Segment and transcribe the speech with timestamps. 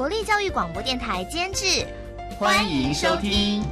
[0.00, 1.86] 国立教育广播电台监制，
[2.38, 3.62] 欢迎收听。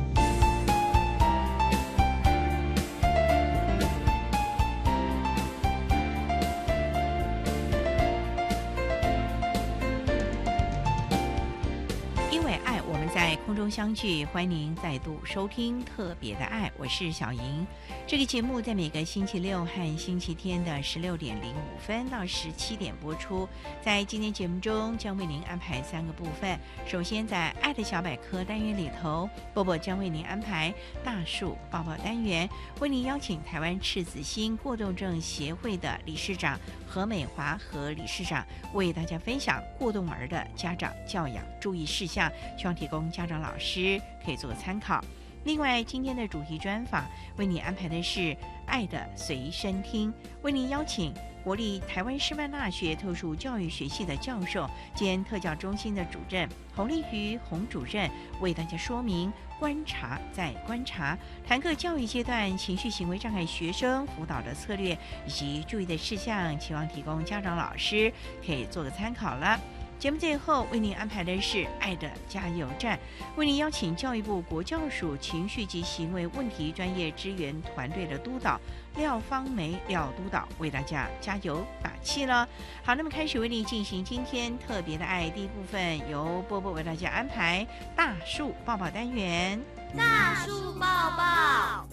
[13.79, 17.65] 相聚，欢迎您再度收听《特别的爱》，我是小莹。
[18.09, 23.49] 这个节目在每个星期六和星期天的十六点零五分到十七点播出。
[23.81, 26.59] 在今天节目中，将为您安排三个部分。
[26.89, 30.75] 首先，在“爱的小百科”单元里头，波波将为您安排
[31.05, 32.51] “大树抱抱”单元，
[32.81, 36.59] 为您邀请台湾赤子心过动症协会的理事长
[36.89, 43.39] 何美华和理事长为大家分享过动儿的家长教养注意事项，希望提供家长。
[43.41, 45.05] 老师可以做个参考。
[45.45, 48.21] 另外，今天的主题专访为你安排的是
[48.67, 68.13] 《爱的随身听》，为您邀请国立台湾师范大学特殊教育学系的教授兼特教中心的主任洪丽瑜洪主任为大家说明观察再观察，谈课教育阶段情绪行为障碍学生辅导的策略以及注意的事项，期望提供家长老师
[68.45, 69.59] 可以做个参考了。
[69.99, 72.97] 节目最后为您安排的是“爱的加油站”，
[73.35, 78.61] 为您邀请教育部国教署情绪及行为问题专业支援团队的督导
[78.97, 82.49] 廖芳梅廖督导为大家加油打气了。
[82.85, 89.61] 好，那么开始为您进行今天特别的爱第一部分，由波波为大家安排大树抱抱单元。
[89.97, 90.87] 大树抱
[91.17, 91.89] 抱，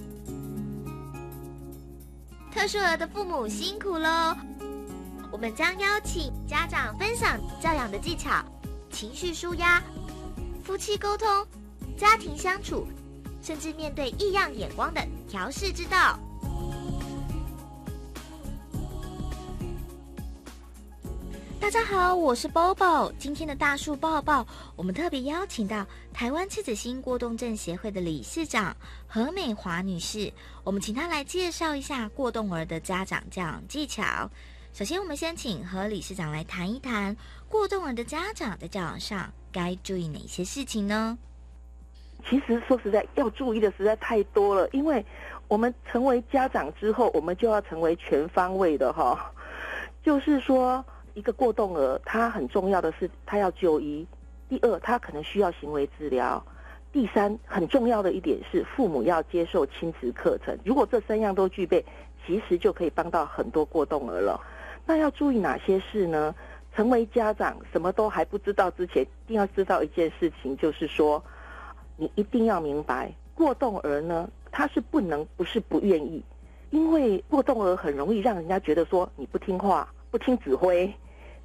[2.53, 4.38] 特殊儿的父母辛苦喽。
[5.35, 8.41] 我们将邀请家长分享教养的技巧、
[8.90, 9.84] 情绪舒压、
[10.63, 11.28] 夫妻沟通、
[11.97, 12.88] 家庭相处，
[13.41, 16.18] 甚至面对异样眼光的调试之道。
[21.59, 23.12] 大家好，我是 Bobo。
[23.19, 24.47] 今天的大树抱抱，
[24.78, 28.74] 我们特别邀请到台湾赤子心过动症协会的理事长
[29.06, 30.31] 何美华女士，
[30.63, 34.31] 我们请她来介绍一下过动儿的家长教养技巧。
[34.75, 37.16] 首先，我们先请何理事长来谈一谈
[37.47, 41.18] 过动儿的家长在教养上该注意哪些事情呢？
[42.28, 44.68] 其实说实在，要注意的实在太多了。
[44.74, 45.06] 因为
[45.47, 49.31] 我们成为家长之后，我们就要成为全方位的哈。
[50.03, 54.06] 就是说，一个过动儿，他很重要的是他要就医；
[54.50, 56.44] 第二，他可能需要行为治疗；
[56.92, 60.59] 第三，很重要的一点是父母要接受亲子课程。
[60.66, 61.86] 如果这三样都具备，
[62.28, 64.38] 其实就可以帮到很多过动儿了。
[64.85, 66.34] 那要注意哪些事呢？
[66.75, 71.23] 成为家长什么都还不知道之前，一定要知道一件事情，就是说，
[71.96, 76.22] 你一定要明白，过动儿呢，他是不能不是不愿意，
[76.72, 80.94] 因为过动儿很容易让人家觉得说你不听话、不听指挥，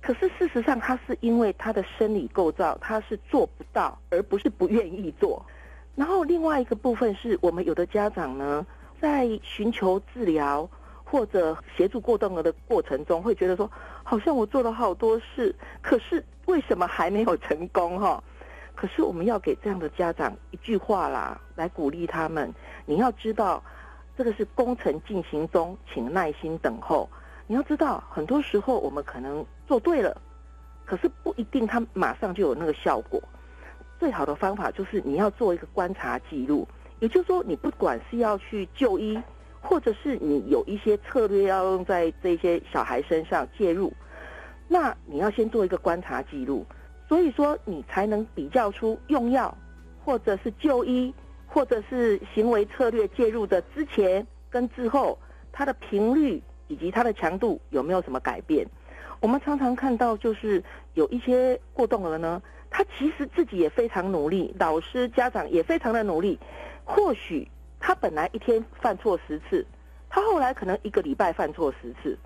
[0.00, 5.46] 可是事实上他是因为他的生理构造他是做不到，而不是不愿意做。
[5.94, 8.66] 然后另外一个部分是我们有的家长呢，
[9.00, 10.68] 在寻求治疗。
[11.10, 13.68] 或者协助过动儿的过程中，会觉得说，
[14.04, 17.98] 好像我做了好多事，可是为什么还没有成功？
[17.98, 18.22] 哈，
[18.76, 22.54] 可是我们要给这样的家长一句话啦，来鼓励他们。
[22.86, 23.60] 你要知道，
[24.16, 27.08] 这个是工程进行中，请耐心等候。
[27.48, 30.16] 你要知道，很多时候我们可能做对了，
[30.84, 33.20] 可是不一定他马上就有那个效果。
[33.98, 36.68] 最好的方法就是你要做一个观察记录，
[37.00, 39.20] 也就是说，你不管是要去就医。
[39.60, 43.92] 或者是你有一些策略要用在这些小孩身上介入，
[44.66, 46.66] 那你要先做一个观察记录，
[47.08, 49.56] 所以说你才能比较出用药，
[50.04, 51.12] 或者是就医，
[51.46, 55.18] 或者是行为策略介入的之前跟之后，
[55.52, 58.66] 它的频率以及它的强度有没有什么改变？
[59.20, 60.64] 我们常常看到就是
[60.94, 66.38] 有一些过动儿呢，他其实自己也非常努力，老师家长也非常的努力，
[66.84, 67.46] 或许。
[67.80, 69.66] 他本来一天犯错十次，
[70.08, 72.16] 他后来可能一个礼拜犯错十次，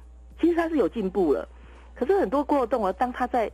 [0.41, 1.49] 其实他是有进步了。
[1.95, 3.51] 可是很多过动儿，当他在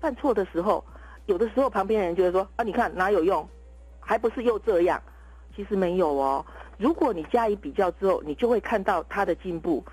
[0.00, 0.82] 犯错的时候，
[1.26, 3.46] 有的时候旁边人就会说：“啊，你看哪有用，
[3.98, 5.02] 还不是又这样。”
[5.54, 6.46] 其实没有哦。
[6.78, 9.84] 如果你加以比较之后，你就会看到他的进步，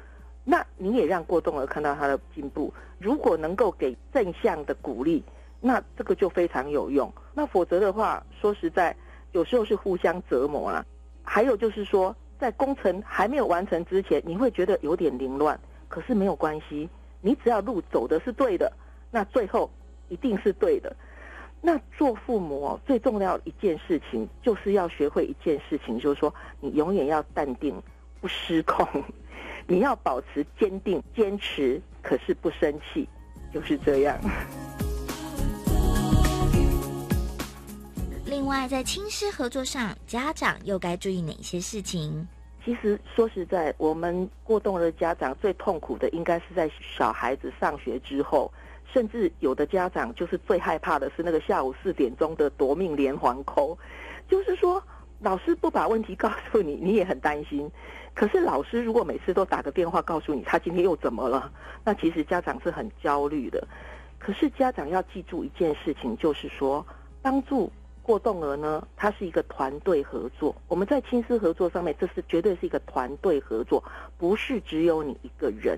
[0.43, 2.71] 那你也让过动儿看到他的进步。
[2.99, 5.23] 如果能够给正向的鼓励，
[5.59, 7.11] 那这个就非常有用。
[7.33, 8.95] 那否则的话，说实在，
[9.31, 10.85] 有时候是互相折磨啊。
[11.29, 15.59] 还有就是说，在工程还没有完成之前，你会觉得有点凌乱，
[15.89, 16.89] 可是没有关系，
[17.19, 18.71] 你只要路走的是对的，
[19.11, 19.69] 那最后
[20.07, 20.95] 一定是对的。
[21.59, 27.75] 那做父母最重要一件事情，就是要学会一件事情，就是说你永远要淡定，
[28.21, 28.87] 不失控，
[29.67, 33.07] 你要保持坚定、坚持，可是不生气，
[33.53, 34.17] 就是这样。
[38.29, 42.27] 另外，在亲师合作上，家长又该注意哪些事情？
[42.63, 48.51] 其实说实在，我们过动的家长最痛苦的，应该是在小孩子上学之后。
[48.93, 53.77] 甚至有的家长就是最害怕的是那个下午四点钟的夺命连环扣，
[54.29, 54.81] 就是说
[55.19, 57.69] 老师不把问题告诉你， 你也很担心。
[58.13, 61.51] 可是老师如果每次都打个电话告诉你他今天又怎么了，
[61.83, 63.65] 那其实家长是很焦虑的。
[64.17, 66.85] 可是家长要记住一件事情，就是说
[67.21, 67.71] 帮助
[68.07, 70.55] 过动儿呢，它是一个团队合作。
[70.69, 73.83] 我们在亲师合作上面，这是绝对是一个团队合作，
[74.17, 75.77] 不是只有你一个人。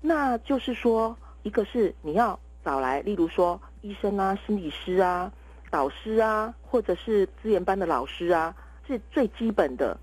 [0.00, 2.38] 那就是说，一个是你要。
[2.64, 5.32] 找来，例如说医生啊、心理师啊、
[5.70, 8.54] 导师啊，或者是资源班的老师啊，
[8.86, 9.98] 是最基本的。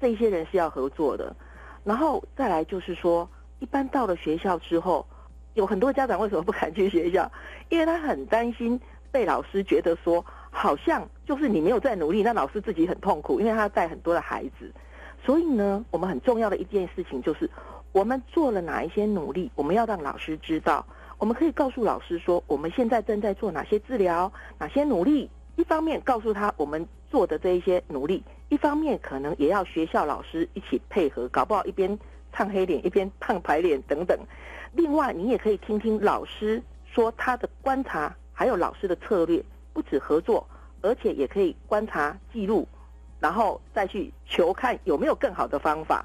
[0.00, 1.36] 这些人是要合作的。
[1.84, 3.28] 然后再来就是说，
[3.60, 5.06] 一般到了学校之后，
[5.54, 7.30] 有很多家长为什么不敢去学校？
[7.68, 8.80] 因为他很担心
[9.12, 14.72] 被老师觉得说，好像就是你没有在努力，那老师自己很痛苦，因为他要带很多的孩子。
[15.24, 17.48] 所以呢，我们很重要的一件事情就是，
[17.92, 20.84] 我们做了哪一些努力，我们要让老师知道。
[21.18, 25.30] 我们可以告诉老师说，我们现在正在做哪些治疗，哪些努力。
[25.56, 31.98] 一方面告诉他我们做的这一些努力，一方面可能也要学校老师一起配合，搞不好一边
[32.32, 34.18] 唱黑脸一边胖白脸等等。
[34.72, 40.46] 另外，你也可以听听老师说他的观察，还有老师的策略，不止合作，
[40.82, 42.66] 而且也可以观察记录，
[43.18, 46.04] 然后再去求看有没有更好的方法。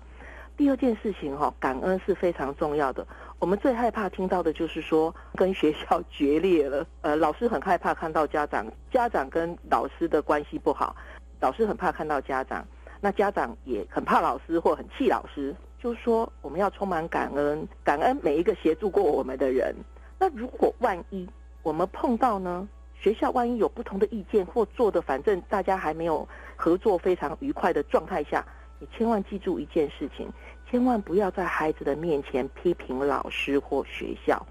[0.58, 3.06] 第二件事情哈，感恩是非常重要的。
[3.40, 6.88] 我们最害怕听到的就是说跟学校决裂了。
[7.02, 10.96] 呃，老师很害怕看到家长，家长跟老师的关系不好，
[11.42, 12.66] 老师很怕看到家长，
[13.02, 15.54] 那家长也很怕老师或很气老师。
[15.78, 19.76] 就是说，我们要充满感恩，感恩每一个协助过我们的人。
[20.18, 21.28] 那如果万一
[21.62, 22.66] 我们碰到呢，
[23.00, 28.44] 学校万一有不同的意见或做的，反正大家还没有合作非常愉快的状态下，
[28.80, 30.28] 你千万记住一件事情。
[30.68, 34.44] 千万不要在孩子的面前批评老师或学校，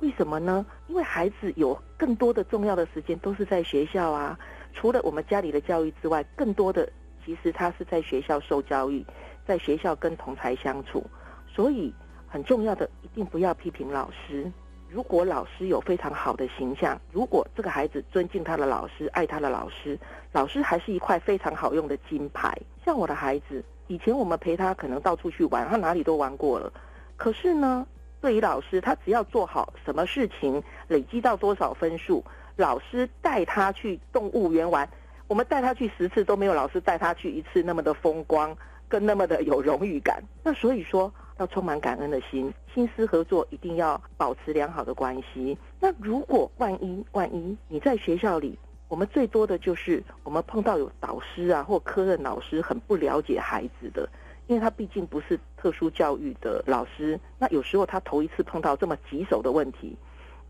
[0.00, 0.64] 为什么呢？
[0.88, 4.38] 因为孩子有更多的重要的时间都是在学校啊。
[4.72, 6.90] 除了我们家里的教育之外，更多的
[7.24, 9.04] 其实他是在学校受教育，
[9.46, 11.04] 在学校跟同才相处。
[11.46, 11.92] 所以
[12.26, 14.50] 很重要的，一定不要批评老师。
[14.92, 19.98] 如果老师有非常好的形象，如果这个孩子尊敬他的老师，爱他的老师，
[20.32, 22.56] 老师还是一块非常好用的金牌。
[22.84, 23.64] 像我的孩子。
[23.88, 26.72] 以前我们陪他可能到处去玩，他哪里都玩过了。
[27.16, 27.86] 可是呢，
[28.22, 32.24] 对于老师，他只要做好什么事情，累积到多少分数，
[32.56, 34.88] 老师带他去动物园玩，
[35.26, 38.56] 我们带他去十次都没有老师带他去一次那么的风光，
[38.88, 40.22] 跟那么的有荣誉感。
[40.42, 41.12] 那所以说，
[41.42, 45.58] 要充满感恩的心，心思合作一定要保持良好的关系。
[45.80, 48.56] 那如果万一万一你在学校里，
[48.86, 54.08] 我们最多的就是我们碰到有导师啊或科任老师很不了解孩子的，
[54.46, 59.96] 因为他毕竟不是特殊教育的老师，那有时候他头一次碰到这么棘手的问题，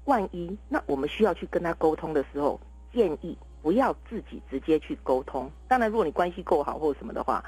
[0.05, 2.61] 万一那我们需要去跟他沟通的时候，
[2.93, 5.51] 建议不要自己直接去沟通。
[5.67, 7.43] 当然，如果你关系够好或什么的话，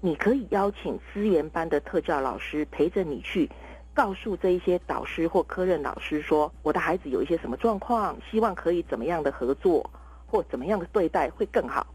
[0.00, 3.50] 你可以邀请资源班的特教老师陪着你去
[3.92, 9.88] 告诉这一些导师或科任老师说，我的孩子有一些什么状况，希望可以怎么样的合作。
[10.30, 11.86] 或怎么样的对待会更好？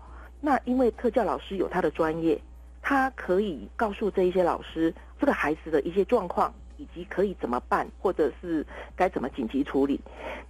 [0.42, 2.42] 那因为特教老师有他的专业，
[2.82, 8.66] 他可以告诉这一些老师这个孩子的一些状况，以及可以怎么办，或者是
[8.96, 10.00] 该怎么紧急处理。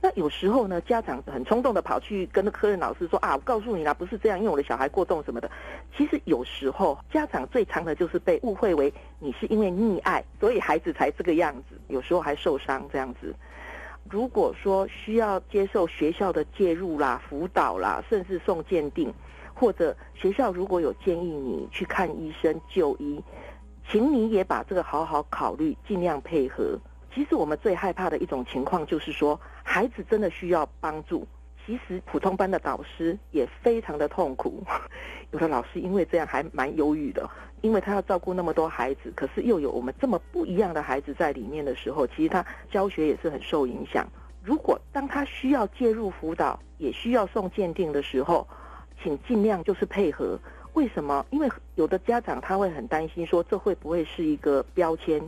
[0.01, 5.49] 那有时候呢，家长很冲动的跑去跟科任老师说啊，我告诉你啦，不是这样，因为我的小孩过动什么的。
[5.95, 13.33] 其实有时候家长最常的就是被误会为你是因为溺爱，所以孩子才这个样子，有时候还受伤这样子。
[14.09, 19.13] 如果说需要接受学校的介入啦、辅导啦，甚至送鉴定，
[19.53, 23.23] 或者学校如果有建议你去看医生就医，
[23.89, 26.77] 请你也把这个好好考虑，尽量配合。
[27.13, 31.27] 其实我们最害怕的一种情况就是说，孩子真的需要帮助。
[31.65, 34.61] 其实普通班的导师也非常的痛苦，
[35.31, 37.29] 有的老师因为这样还蛮忧郁的，
[37.61, 44.05] 因为他要照顾那么多孩子，可是又有我们这么不一样的孩子在里面的时候，其实他教学也是很受影响。
[44.43, 48.45] 如果当他需要介入辅导，也需要送鉴定的时候，
[49.01, 50.37] 请尽量就是配合。
[50.73, 51.25] 为什么？
[51.29, 55.21] 因为有的家长他会很担心，说这会不会是一个标签？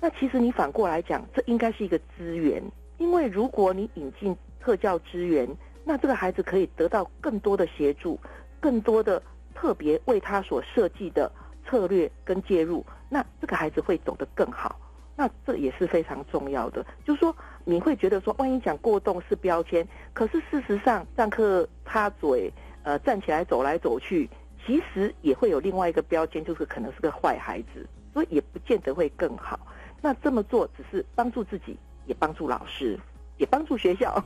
[0.00, 2.62] 那其实你反过来讲，这应该是一个资源。
[2.96, 5.48] 因为如果你引进特教资源，
[5.84, 8.18] 那这个孩子可以得到更多的协助，
[8.60, 9.22] 更多的
[9.54, 11.30] 特别为他所设计的
[11.66, 14.78] 策略跟介入，那这个孩子会走得更好。
[15.14, 16.84] 那这也是非常重要的。
[17.04, 22.52] 就是说，你会觉得说，万一讲过动是标签，可是事实上上课插嘴，
[22.84, 24.30] 呃，站起来走来走去。
[24.68, 29.58] 其实也会有另外一个标签，就是可能是个坏孩子，所以也不见得会更好。
[30.02, 33.00] 那这么做只是帮助自己，也帮助老师，
[33.38, 34.22] 也帮助学校。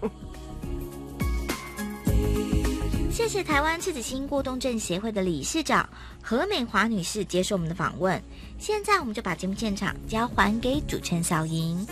[3.08, 5.88] 谢谢台湾赤子心过动症协会的理事长
[6.20, 8.20] 何美华女士接受我们的访问。
[8.58, 11.86] 现在我们就把节目现场交还给主持人小莹。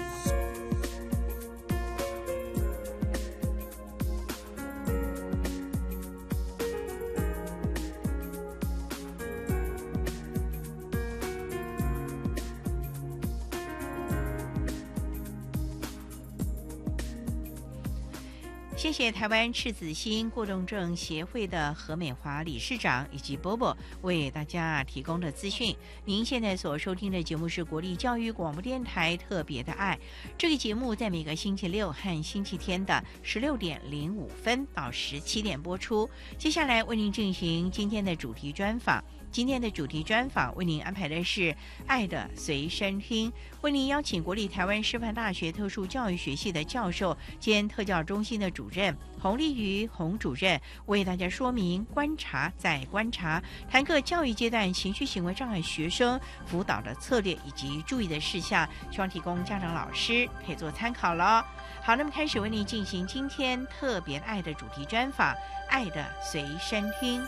[18.90, 25.76] 谢谢台湾赤子心过动症协会的何美华理事长以及波波为大家提供的资讯。
[26.04, 29.96] 您现在所收听的节目是国立教育广播电台特别的爱，
[30.36, 36.10] 这个节目在每个星期六和星期天的十六点零五分到十七点播出。
[36.36, 39.04] 接下来为您进行今天的主题专访。
[39.32, 41.40] 今天的主题专访为您安排的是
[41.86, 61.46] 《爱的随身听》，为您邀请国立台湾师范大学特殊教育学系的教授兼特教中心的主任洪立瑜洪主任，为大家说明观察再观察，谈课教育阶段情绪行为障碍学生辅导的策略以及注意的事项，希望提供家长老师可以做参考了。
[61.82, 65.32] 好，那么开始为您进行今天特别爱的主题专访，
[65.68, 67.22] 《爱的随身听》。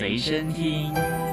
[0.00, 1.29] 随身听。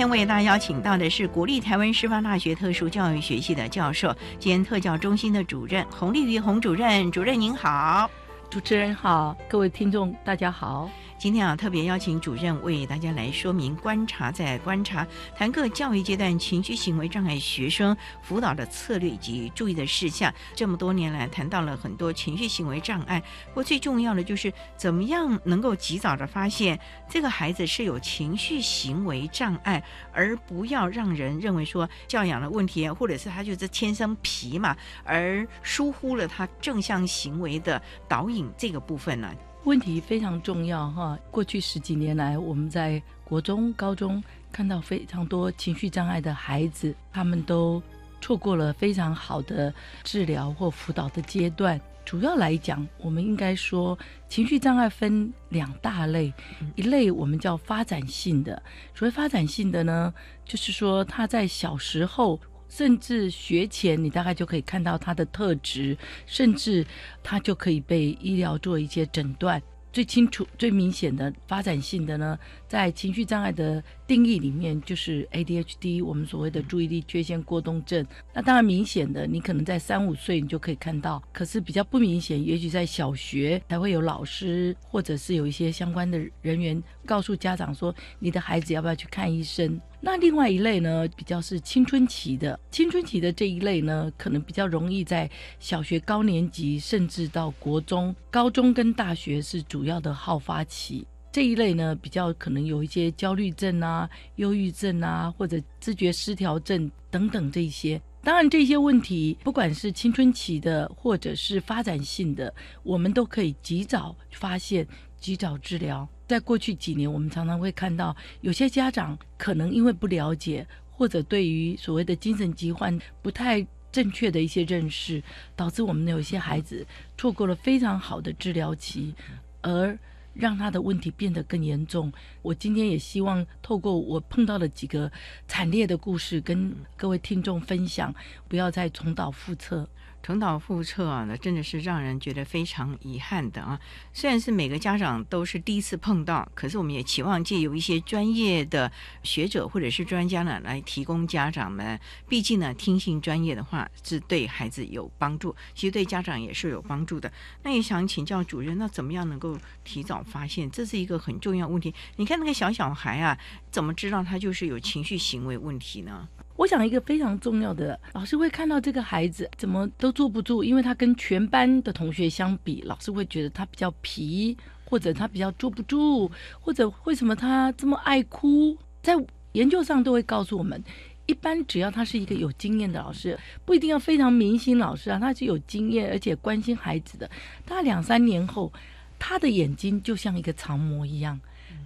[0.00, 8.10] 今天为大家邀请到的是国立台湾师范大学特殊教育学系的教授兼特教中心的主任洪丽瑜洪主任，主任您好，
[8.48, 10.88] 主持人好，各位听众大家好。
[11.20, 20.32] 今天啊，特别邀请主任为大家来说明观察再观察，谈各教育阶段情绪行为障碍学生辅导的策略以及注意的事项。
[20.54, 29.84] 这么多年来，谈到了很多情绪行为障碍，不过最重要的就是怎么样能够及早的发现这个孩子是有情绪行为障碍，
[30.14, 34.74] 而不要让人认为说教养的问题，或者是他就是天生皮嘛，
[35.04, 39.30] 而疏忽了他正向行为的导引这个部分呢？
[39.64, 41.18] 问题非常重要哈！
[41.30, 47.80] 过去十几年来，我们在国中、高中看到非常多情绪障碍的孩子，他们都
[48.22, 51.78] 错过了非常好的治疗或辅导的阶段。
[52.06, 53.96] 主要来讲，我们应该说，
[54.28, 56.32] 情绪障碍分两大类，
[56.74, 58.60] 一类我们叫发展性的。
[58.94, 60.12] 所谓发展性的呢，
[60.44, 62.40] 就是说他在小时候。
[62.70, 66.86] 甚至学前，你大概就可以看到他的特质，甚至
[67.22, 69.60] 他就可以被医疗做一些诊断。
[69.92, 78.06] 最清楚、最明显的发展性的呢，在情绪障碍的定义里面，就是 ADHD，我们所谓的注意力缺陷过动症。
[78.32, 89.80] 那当然明显的，你可能在三五岁你就可以看到，可是比较不明显，也许在小学才会有老师或者是有一些相关的人员告诉家长说，你的孩子要不要去看医生。
[90.02, 101.06] 那另外一类呢，比较是青春期的，青春期的这一类呢，可能比较容易在小学高年级，甚至到国中、高中跟大学是主要的好发期。
[101.30, 108.00] 这一类呢，比较可能有一些焦虑症啊、忧郁症啊，或者知觉失调症等等这些。
[108.22, 112.52] 当然，这些问题不管是青春期的，或者是发展性的，
[112.82, 114.86] 我们都可以及早发现、
[115.20, 116.08] 及早治疗。
[116.30, 125.20] 在过去几年，我们常常会看到有些家长可能因为不了解，或者对于所谓的精神疾患不太正确的一些认识，
[125.56, 126.86] 导致我们有些孩子
[127.18, 129.12] 错过了非常好的治疗期，
[129.60, 129.98] 而
[130.32, 132.12] 让他的问题变得更严重。
[132.42, 135.10] 我今天也希望透过我碰到的几个
[135.48, 138.14] 惨烈的故事，跟各位听众分享，
[138.46, 139.88] 不要再重蹈覆辙。
[140.22, 143.80] 重蹈覆辙啊，那真的是让人觉得非常遗憾的啊。
[144.12, 148.90] 虽然是每个家长都是第一次碰到，可是我们也期望借由一些专业的
[149.22, 151.98] 学者或者是专家呢，来提供家长们。
[152.28, 157.32] 毕竟呢，听信专业的话是对孩子有帮助，其实对家长也是有帮助的。
[157.62, 160.70] 那也想请教主任，那怎么样能够提早发现？
[160.70, 161.94] 这是一个很重要问题。
[162.16, 163.36] 你看那个小小孩啊，
[163.70, 166.28] 怎么知道他就是有情绪行为问题呢？
[166.60, 178.76] 我想一个非常重要的，老师会看到这个孩子怎么都坐不住，因为他跟全班的同学相比，老师会觉得他比较皮，或者他比较坐不住，或者为什么他这么爱哭？
[179.02, 179.14] 在
[179.52, 180.84] 研究上都会告诉我们，
[181.24, 187.30] 一般只要他是一个有经验的老师，不一定要非常明星老师啊，他是有经验而且关心孩子的，
[187.64, 188.70] 他两三年后，
[189.18, 191.40] 他的眼睛就像一个长模一样。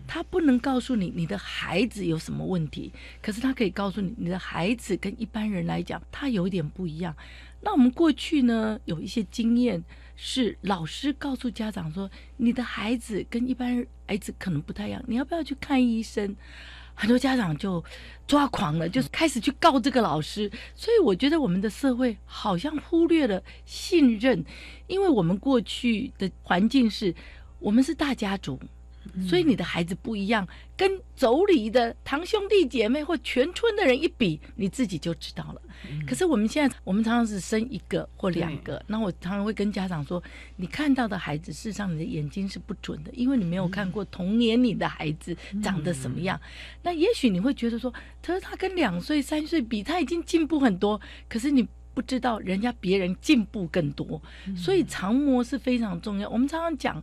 [0.06, 2.92] 他不能告诉你你的孩子有什么问题，
[3.23, 7.14] 可是他可以告诉你，你的孩子跟一般人来讲，他有一点不一样。
[7.61, 9.82] 那我们过去呢，有一些经验
[10.16, 16.37] 是老师告诉家长说，你的孩子跟一般孩子可能不太一样，你要不要去看医生？
[16.96, 17.82] 很多家长就
[18.25, 20.49] 抓狂了，就是开始去告这个老师。
[20.76, 24.44] 所以我觉得我们的社会好像忽略了信任，
[24.87, 27.12] 因为我们过去的环境是
[27.58, 28.61] 我们是大家族。
[29.28, 30.46] 所以你的孩子不一样，
[30.76, 35.62] 跟妯娌的堂兄弟姐妹或全村的人一比，你自己就知道了。
[36.06, 40.23] 可是我们现在，我们常常是生一个或两个，那我常常会跟家长说，
[40.56, 46.40] 你看到的孩子，事实上你的眼睛是不准的，因为你没有看过童年你的孩子长得什么样。
[46.82, 47.92] 那也许你会觉得说，
[48.23, 54.20] 他说他跟两岁、三岁比，他已经进步很多，可是你不知道人家别人进步更多。
[54.56, 56.28] 所以长模是非常重要。
[56.28, 57.02] 我们常常讲，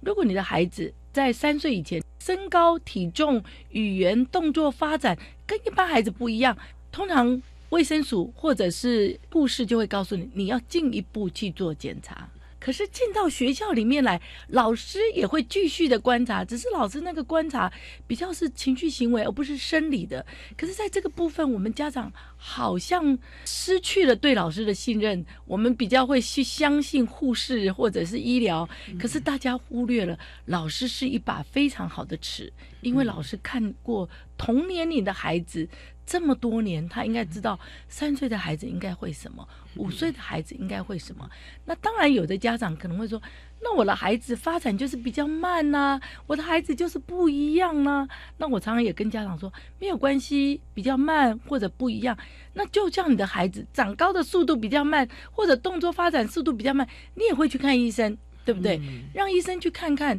[0.00, 6.56] 如果你的孩子，在三岁以前，身高、体重、语言、动作发展跟一般孩子不一样。
[6.92, 12.28] 通常卫生署或者是护士就会告诉你，你要进一步去做检查。
[12.60, 17.72] 可是进到学校里面来，老师也会继续的观察，只是老师那个观察
[18.06, 20.24] 比较是情绪行为，而不是生理的。
[20.56, 28.68] 可是在这个部分，我们家长好像失去了对老师的信任，我们比较会去相信护士或者是医疗，
[28.98, 35.68] 可是大家忽略了老师是一把非常好的尺，因为老师看过同年龄的孩子。
[36.10, 41.28] 这么多年，他应该知道三岁的孩子应该会什么，五岁的孩子应该会什么。
[41.66, 43.20] 那当然，有的家长可能会说
[43.60, 52.16] ：“那我的孩子发展就是比较慢呐，我的孩子就是不一样呐。”那我常常也跟家长说：“没有关系，比较慢或者不一样，
[52.54, 58.16] 那就像你的孩子长高的速度比较慢，或者动作发展速度比较慢，你也会去看医生，
[58.46, 58.80] 对不对？
[59.12, 60.18] 让医生去看看。”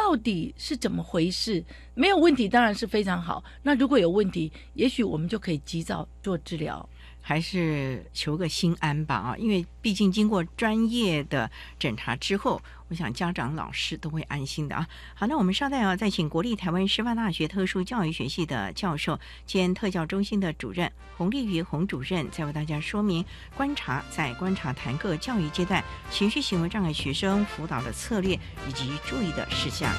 [0.00, 1.62] 到底是怎么回事？
[1.94, 3.44] 没有问题当然是非常好。
[3.62, 6.88] 那如果有问题，也许我们就可以及早做治疗。
[7.30, 9.36] 还是求个心安吧啊！
[9.38, 14.84] 因为毕竟经过专业的检查之后，我想家长、老师都会安心的啊。
[15.14, 19.16] 好，那我们稍待啊，再请国立台湾师范大学特殊教育学系的教授
[19.46, 23.24] 兼特教中心的主任洪丽瑜洪主任，再为大家说明
[23.56, 28.34] 观察在观察谈个教育阶段情绪行为障碍学生辅导的策略
[28.68, 29.94] 以及注意的事项。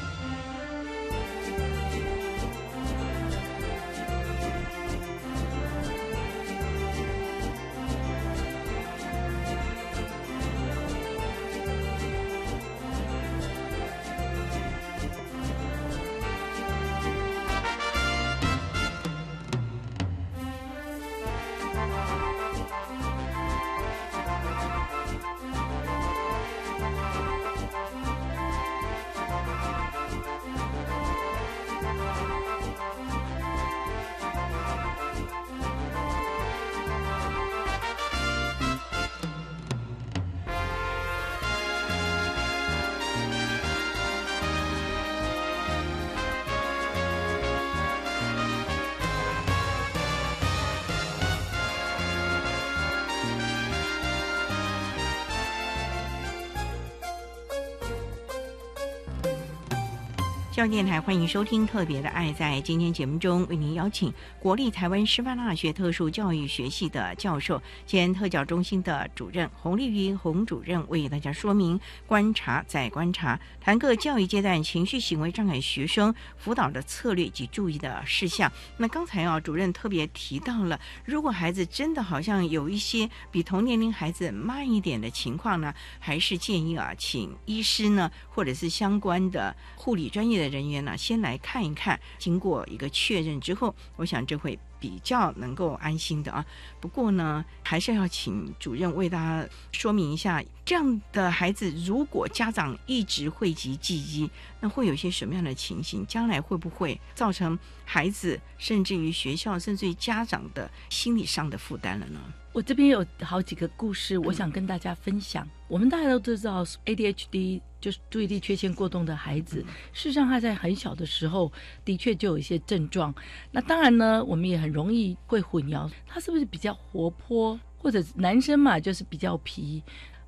[60.52, 62.28] 教育电台欢迎收听《特别的爱》。
[62.34, 78.52] 在今天节目中，为您邀请国立台湾师范大学特殊教育学系的教授兼特教中心的主任洪丽云洪主任，为大家说明观察再观察，谈各教育阶段情绪行为障碍学生辅导的策略及注意的事项。
[78.76, 92.00] 那刚才啊，主任特别提到了，如果孩子真的好像有一些比同年龄孩子慢一点的情况呢，还是建议啊，请医师呢，或者是相关的护理专业的人员呢，先来看一看。
[92.20, 96.46] 经过一个确认之后，我想这会比较能够安心的啊。
[96.80, 106.06] 不过呢，还是要请主任为大家说明一下，这样的孩子如果家长一直讳疾忌医，那会有些什么样的情形？
[106.06, 112.20] 将来会不会造成孩子，甚至于学校，甚至于家长的心理上的负担了呢？
[112.54, 115.48] 我这边有好几个故事，我想跟大家分享。
[115.70, 119.62] 我们大家都知道，ADHD 就是注意力缺陷过动的孩子。
[119.94, 121.50] 事实上，他在很小的时候
[121.86, 123.16] 的确就有一些症状。
[123.52, 129.82] 那当然呢，我们也很容易会混淆，他是不是比较活泼，或者男生嘛，就是比较皮。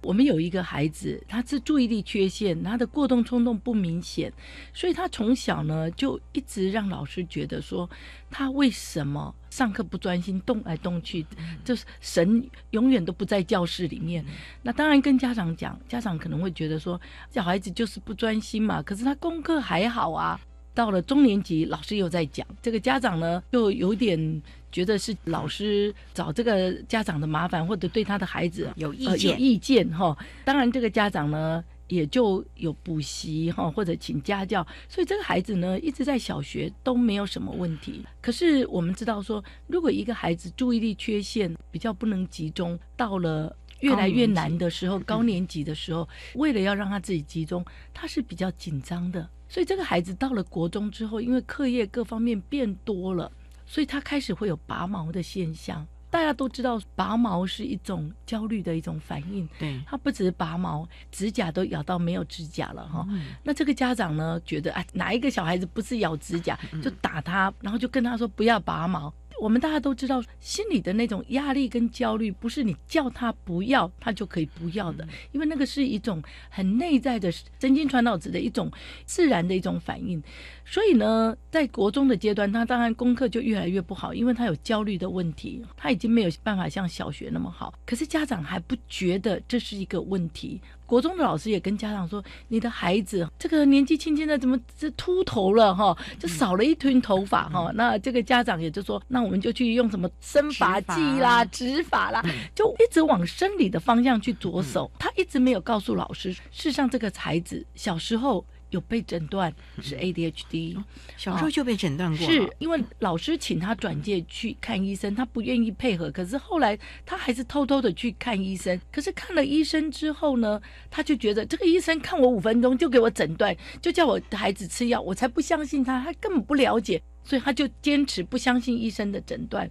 [0.03, 4.31] 我们有一个孩子，他是注意力缺陷，他的过动冲动不明显，
[4.73, 7.89] 所以他从小呢就一直让老师觉得说，
[8.29, 11.25] 他为什么上课不专心，动来动去，
[11.63, 14.23] 就是神永远都不在教室里面。
[14.61, 16.99] 那当然跟家长讲，家长可能会觉得说，
[17.31, 20.39] 小孩子就是不专心嘛，可是他功课还好啊。
[20.75, 24.41] 到了中年级，老师又在讲，这个家长呢就有点
[24.73, 30.17] 觉得是老师找这个家长的麻烦，或者对他的孩子有意见，有意见哈。
[30.43, 38.03] 当然，这个家长呢也就有补习哈，或者请家教，所以这个孩子呢一直在小学都没有什么问题。
[38.19, 49.29] 可是我们知道说，如果一个孩子注意力缺陷比较不能集中，到了越来越难的时候，高年级的时候，为了要让他自己集中，他是比较紧张的。
[49.47, 53.31] 所以这个孩子到了国中之后，因为课业各方面变多了，
[53.73, 55.83] 所以他开始会有拔毛的现象。
[56.11, 59.49] 大家都知道，拔毛是一种焦虑的一种反应。
[59.57, 63.03] 对，他不只是拔毛，指甲都咬到没有指甲了哈。
[63.41, 69.11] 那这个家长呢，觉得啊，哪一个小孩子不是咬指甲就打他，然后就跟他说不要拔毛。
[69.43, 77.29] 我们大家都知道，心里的那种压力跟焦虑，不是你叫他不要，他就可以不要的，因为那个是一种很内在的
[77.59, 78.71] 神经传导质的一种
[79.03, 80.23] 自然的一种反应。
[80.63, 87.73] 所以呢，在国中的阶段，他当然功课就越来越不好，因为他有焦虑的问题，他已经没有办法像小学那么好。
[87.85, 90.61] 可是家长还不觉得这是一个问题。
[90.93, 95.97] 国中的老师也跟家长说：“你的孩子这个年纪轻轻的，怎么这秃头了哈？
[96.19, 108.45] 就少了一堆头发哈。”那这个家长也就说：“那我们就去用什么生发剂啦、植发啦，就一直往生理的方向去着手。”他一直没有告诉老师，事实上这个孩子小时候。
[108.73, 110.75] 有被诊断是 ADHD，
[111.15, 118.79] 小时候就被诊断过，是因为老师请他转介去看医生，他不愿意配合，可是后来他还是偷偷的去看医生。
[118.91, 120.59] 可是看了医生之后呢，
[120.89, 129.69] 他就觉得这个医生看我五分钟就给我诊断，就叫我孩子吃药，我才不相信他，他根本不了解，所以他就坚持不相信医生的诊断。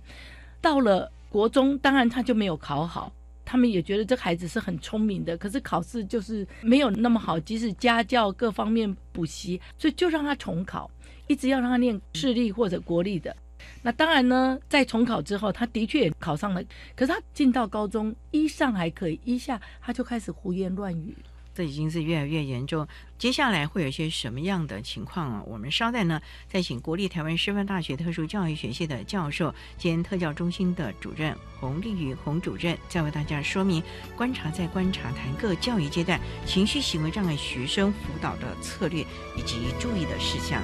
[0.61, 3.13] 到了国中，当然他就没有考好。
[3.53, 10.91] 他们也觉得这孩子是很聪明的，可是考试就是没有那么好，即使家教各方面补习，所以就让他重考，
[11.27, 13.37] 一直要让他念市立或者国立的。
[13.83, 16.65] 那当然呢，在重考之后，他的确也考上了，
[16.97, 21.15] 可是他进到高中一上还可以，一下他就开始胡言乱语。
[21.55, 22.87] 这已经是越来越严重，
[23.19, 25.43] 接下来会有些什么样的情况啊？
[25.47, 33.83] 我们稍待呢，再请国立台湾师范大学特殊教育学系的教授兼特教中心的主任洪丽宇洪主任，再为大家说明
[34.17, 39.03] 观察再观察，谈各教育阶段情绪行为障碍学生辅导的策略
[39.37, 40.63] 以及注意的事项。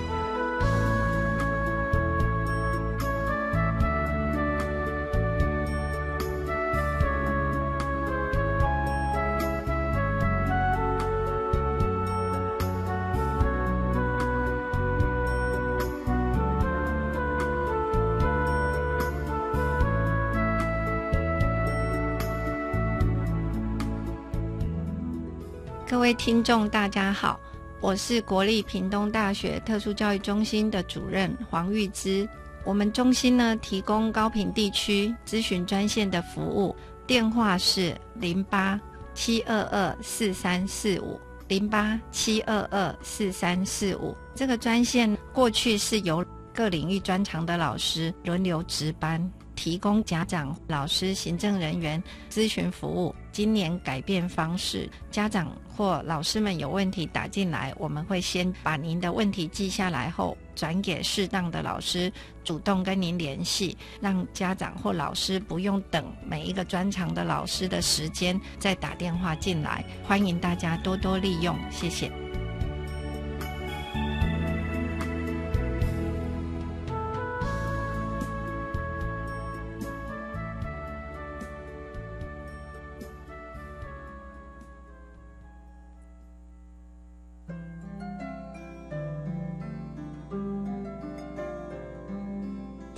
[26.09, 27.39] 位听众，大家好，
[27.83, 32.27] 我是国立屏东大学特殊教育中心的主任黄玉芝。
[32.65, 36.75] 我们中心呢提供高频地区咨询专线的服务，
[37.07, 38.81] 电话是零八
[39.13, 44.17] 七二二四三四五零八七二二四三四五。
[44.35, 53.15] 这个专线过去是由各领域专长的老师轮流值班，提供家长、老师、行政人员咨询服务。
[53.39, 69.85] 今年改变方式，家长或老师们有问题打进来，我们会先把您的问题记下来后，转给适当的老师，主动跟您联系，让家长或老师不用等每一个专长的老师的时间再打电话进来。
[70.03, 72.11] 欢迎大家多多利用，谢谢。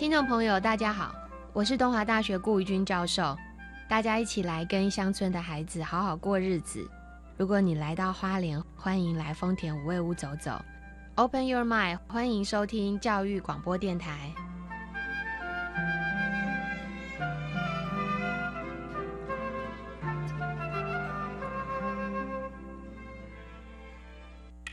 [0.00, 1.14] 听众朋友，大家好，
[1.52, 3.36] 我是东华大学顾玉君教授。
[3.86, 6.90] 大家一起来跟乡村的孩子好好过日子。
[7.36, 10.58] 如果你来到花莲，欢迎来丰田五味屋走走。
[11.16, 14.32] Open your mind，欢迎收听教育广播电台。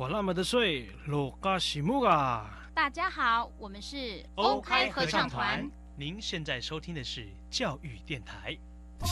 [0.00, 2.58] 管那么的水，罗嘎西木啊！
[2.72, 5.70] 大家好，我们是欧开合唱团。
[5.94, 8.56] 您现在收听的是教育电台。
[9.00, 9.06] 教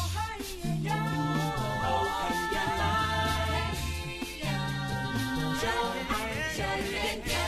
[6.78, 7.47] 育电台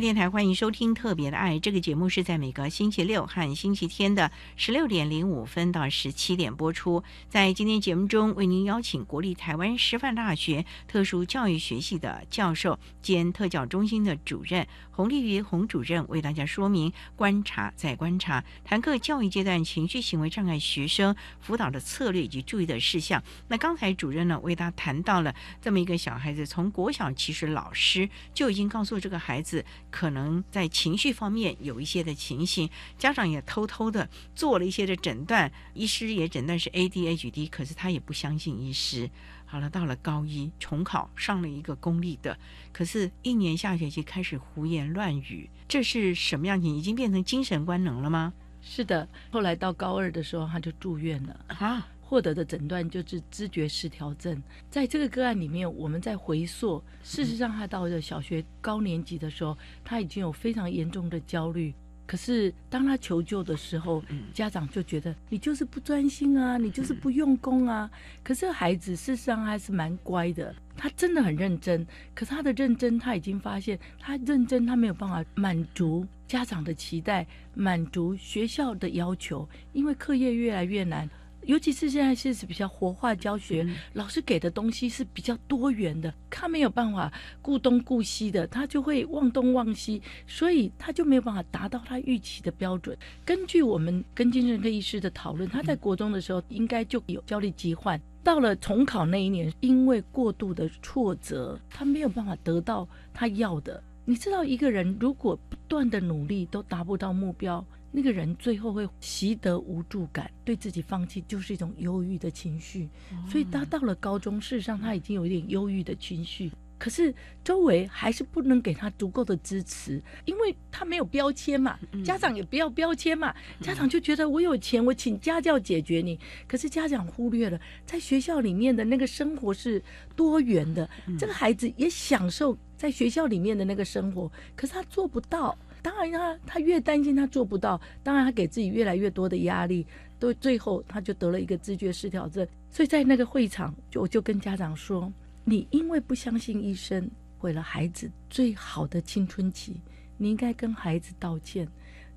[0.00, 7.04] 电台欢迎收听《特别的爱》这个节目，是在每个星期六和星期天的十六点零五分到十七点播出。
[7.28, 23.22] 在今天节目中，为您邀请国立台湾师范大学特殊教育学系的教授兼特教中心的主任洪丽瑜洪主任，为大家说明观察再观察，谈课教育阶段情绪行为障碍学生辅导的策略以及注意的事项。
[23.48, 29.64] 那刚才主任呢，为他谈到了这么一个小孩子，从国小其实老师就已经告诉这个孩子。
[29.92, 39.08] 可能在情绪方面有一些的情形，家长也偷偷的做了一些的诊断，医师也诊断是 ADHD，可是他也不相信医师。
[39.44, 42.38] 好了，到了高一重考上了一个公立的，
[42.72, 46.66] 可是，一年下学期开始胡言乱语，这是什么样子？
[46.66, 48.32] 已经变成精神官能了吗？
[48.62, 51.86] 是的，后来到高二的时候，他就住院了啊。
[52.12, 54.42] 获得的诊断就是知觉失调症。
[54.68, 61.72] 在这个个案里面，我们在回溯，事实上他到了小学高年级的时候，他已经有非常严重的焦虑。
[62.04, 67.90] 可是当他求救的时候，家长就觉得你就是不专心啊，你就是不用功啊。
[68.22, 71.86] 可是孩子事实上还是蛮乖的，他真的很认真。
[72.14, 81.08] 可是他的认真，他已经发现他认真，他没有办法满足家长的期待，满足学校的要求，因为课业越来越难。
[81.44, 92.96] 尤其是现在现实比较活化教学，老师给的东西是比较多元的，他没有办法顾东顾西的，他就会忘东忘西，所以他就没有办法达到他预期的标准。
[93.24, 103.82] 根据我们跟精神科医师的讨论，他在国中的时候应该就有焦虑疾患，到了重考那一年，因为过度的挫折，他没有办法得到他要的。
[104.04, 107.64] 你知道，一个人如果不断的努力都达不到目标。
[107.94, 112.88] 那个人最后会习得无助感，对自己放弃就是一种忧郁的情绪。
[113.30, 116.50] 所以他到了高中，事实上他已经有一点忧郁的情绪。
[116.78, 126.18] 可是周围还是不能给他足够的支持，因为他没有标签嘛，家长也不要标签嘛，家长就觉得我有钱，我请家教解决你。
[126.48, 129.80] 可是家长忽略了，在学校里面的那个生活是
[130.16, 135.56] 多元的，这个孩子也享受在学校里面的那个生活，可是他做不到。
[135.82, 139.86] 当然他他越担心他做不到，当然他给自己越来越多的压力，
[140.18, 142.46] 都最后他就得了一个知觉失调症。
[142.70, 145.12] 所以在那个会场，就我就跟家长说。
[145.44, 149.74] 你因为不相信医生，毁了孩子最好的青春期，
[150.16, 151.66] 你应该跟孩子道歉。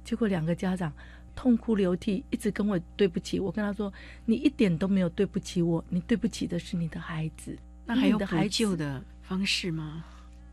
[0.04, 0.94] 结果两个家长
[1.36, 3.40] 痛哭流涕，一直跟我对不起。
[3.40, 3.92] 我跟他说
[4.26, 10.06] ：“你一点都没有对不起我，你对不起的是你的孩子。”那还有补救的方式吗？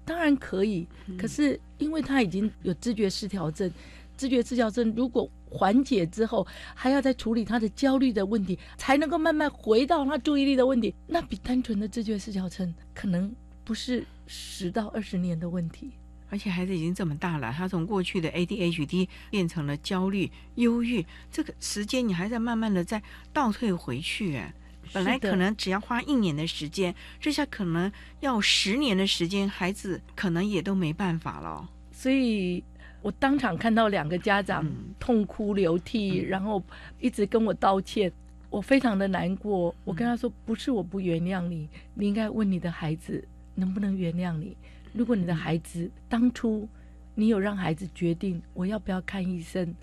[0.04, 0.86] 当然可以，
[1.18, 3.70] 可是因为他已经有知觉失调症，
[4.16, 10.94] 知觉失调症如果缓解之后，还要再处理他的焦虑的问题，才能够慢慢回到他注意力的问题。
[11.06, 13.34] 那比单纯的知觉失调症可能
[13.64, 15.90] 不是十到二十年的问题。
[16.30, 23.02] 而且孩子已经这么大了，他从过去的 ADHD 变成了焦虑、忧郁，这个时间你还在慢慢的在
[23.34, 24.34] 倒退回去。
[24.36, 24.54] 哎，
[24.92, 31.68] 本来可能只要花一年的时间，这下可能要十年的时间，孩子可能也都没办法了。
[31.90, 32.62] 所以。
[33.02, 34.64] 我当场看到两个家长
[35.00, 36.62] 痛哭流涕，然后
[37.00, 38.12] 一直跟我道歉，
[38.48, 39.74] 我非常的难过。
[39.83, 43.26] 我跟他说：“不是我不原谅你，你应该问你的孩子
[43.57, 44.57] 能不能原谅你。
[44.92, 46.68] 如果你的孩子当初
[47.16, 49.74] 你有让孩子决定我要不要看医生，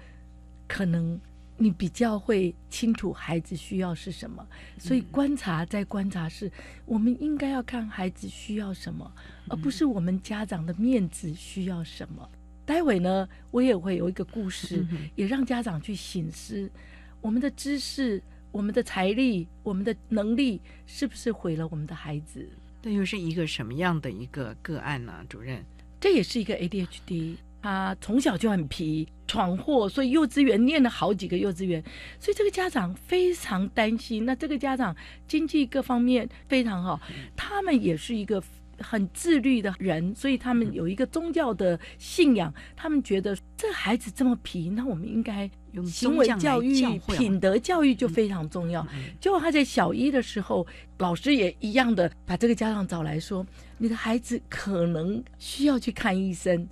[0.65, 1.19] 可能
[1.60, 4.43] 你比较会清楚孩子需要是什么。
[4.80, 6.52] 所以观察在观察是，
[6.86, 9.12] 我们应该要看孩子需要什么，
[9.50, 12.28] 而不是我们家长的面子需要什么。”
[12.65, 16.72] 待会呢，我也会有一个故事，也让家长去醒思：
[17.19, 22.48] 我们的知识、我们的财力、我们的能力，是不是毁了我们的孩子？
[22.82, 25.26] 这又是一个什么样的一个个案呢？
[25.28, 25.65] 主任，
[26.00, 31.84] 这也是一个 ADHD，他从小就很皮，闯祸，所以幼稚园念了好几个幼稚园，
[32.19, 34.26] 所以这个家长非常担心。
[34.26, 34.95] 那这个家长
[35.28, 37.00] 经济各方面非常好，
[37.36, 38.41] 他们也是一个。
[38.82, 42.54] 很自律的人，所以他们有一个宗教的信仰。
[42.78, 48.88] 他们觉得这孩子这么皮，那我们应该用行为教育、品德教育就非常重要。
[49.19, 50.65] 结果他在小一的时候，
[51.00, 53.45] 老师也一样的把这个家长找来说
[53.78, 56.65] ：“你的孩子可能需要去看医生。”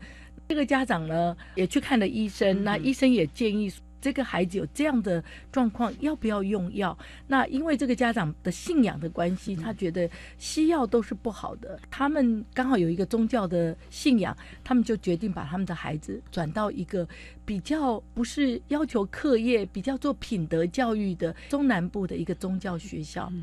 [0.48, 3.72] 这个家长呢也去看了医生，那医生也建议。
[4.00, 6.96] 这个孩子有这样的状况，要不要用药？
[7.26, 10.08] 那因为这个家长的信仰的关系，他觉得
[10.38, 11.78] 西药都是不好的。
[11.90, 17.06] 他们刚好有一个宗教的信仰，他们就决定把他们的孩子转到一个
[17.44, 23.34] 比较不是要求课业、比较做品德教育的中南部的一个宗教学校。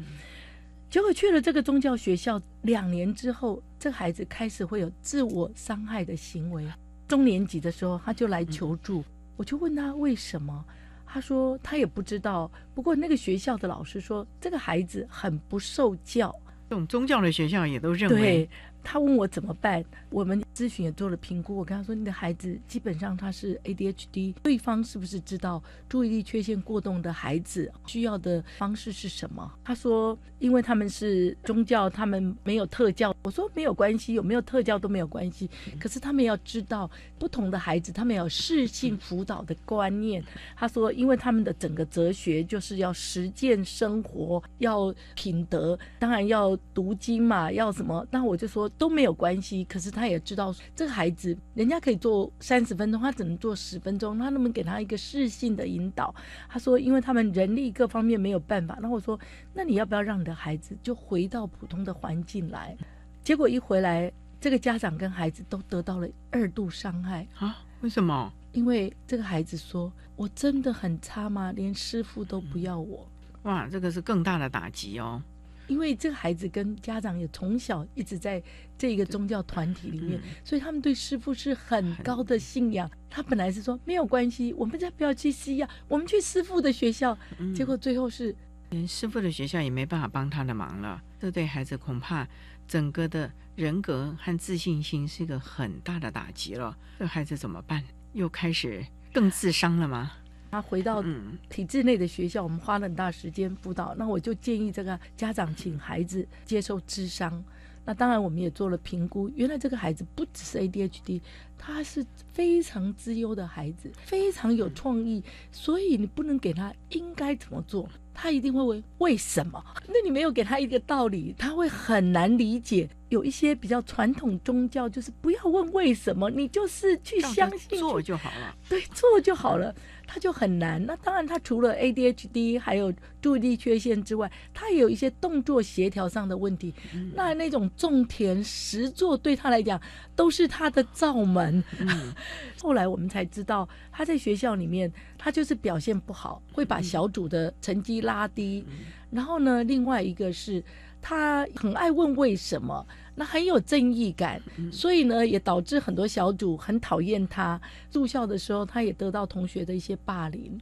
[0.88, 6.64] 结果去了这个宗教学校两年之后，这个孩子开始会有自我伤害的行为。
[7.06, 9.04] 中年级的时候，他就来求助。
[9.36, 10.64] 我就问他为什么，
[11.06, 12.50] 他说他也不知道。
[12.74, 16.34] 不过那个学校的老师说，这个孩子很不受教。
[16.70, 18.16] 这种宗教的学校也都认为。
[18.16, 18.50] 对
[18.86, 21.56] 他问我怎么办，我们咨询也做了评估。
[21.56, 29.50] 我跟他说，你的孩子基本上他是 ADHD，对方是不是知道注意力缺陷过动的孩子需要的方式是什么？
[29.64, 33.13] 他说，因为他们是宗教，他们没有特教。
[33.24, 35.50] 我说没有关系，有没有特教都没有关系。
[35.80, 40.22] 可是他们要知道，不同的孩子他们有适性辅导的观念。
[40.56, 48.06] 他说，因为他们的整个哲学就是要实践生活，要品德，当然要读经嘛，要什么？
[48.10, 48.70] 那我就说。
[48.76, 56.14] 都没有关系，可是他也知道这个孩子，人家可以做三十分钟，他只能做十分钟，他能不能给他一个适性的引导？
[56.48, 58.78] 他说，因为他们人力各方面没有办法。
[58.82, 59.18] 那我说，
[59.52, 62.76] 那你要不要让你的孩子就回到普通的环境来？
[63.24, 67.64] 结果一回来，这个家长跟孩子都得到了二度伤害啊？
[67.80, 68.30] 为什么？
[68.52, 71.50] 因为这个孩子说：“我真的很差吗？
[71.52, 73.08] 连师傅都不要我？”
[73.44, 75.22] 哇，这个是更大的打击哦。
[75.66, 78.42] 因为这个孩子跟家长也从小一直在
[78.76, 82.90] 这个宗教团体里面，所以他们对师傅是很高的信仰。
[83.08, 87.16] 他本来是说没有关系，我们再不要去西药，我们去师傅的学校。
[87.54, 88.36] 结果最后是
[88.68, 91.02] 连师傅的学校也没办法帮他的忙了。
[91.18, 92.28] 这对孩子恐怕
[92.66, 96.76] 整个的人格和自信心是一个很大的打击了。
[96.98, 97.82] 这孩子怎么办？
[98.12, 100.12] 又开始更自伤了吗？
[100.50, 101.02] 他回到
[101.48, 103.92] 体制内的学校，我们花了很大时间辅导。
[103.96, 107.42] 那我就建议这个家长请孩子接受智商。
[107.84, 109.28] 那当然，我们也做了评估。
[109.34, 111.20] 原来这个孩子不只是 ADHD，
[111.58, 115.22] 他是非常资优的孩子，非常有创意。
[115.50, 119.62] 所以你不能给他应该怎么做，他一定会问为什么？
[119.88, 122.88] 那你没有给他一个道理，他会很难理解。
[123.10, 128.56] 有一些比较传统宗教，就是不要问为什么，你就是去相信做就好了。
[128.68, 129.72] 对，做就好了，
[130.06, 130.84] 他就很难。
[130.84, 136.74] 那当然，他除了 ADHD 还有注意力缺陷之外，他也有一些动作协调上的问题。
[137.14, 139.80] 那那种种田实作对他来讲
[140.14, 141.62] 都是他的罩门。
[142.62, 148.64] 后来我们才知道，他在学校里面，他就是表现不好，会把小组的成绩拉低。
[149.10, 150.62] 然后呢，另外一个是
[151.00, 152.86] 他很爱问为什么。
[153.16, 154.42] 那很有正义感，
[154.72, 157.60] 所以呢，也导致很多小组很讨厌他。
[157.90, 160.58] 住校的时候，他也得到同学的一些霸凌，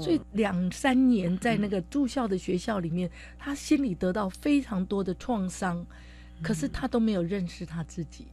[0.00, 5.84] 所以两三年在那个住校的学校里面，他心里得到非常多的创伤，
[6.42, 8.26] 可是他都没有认识他自己。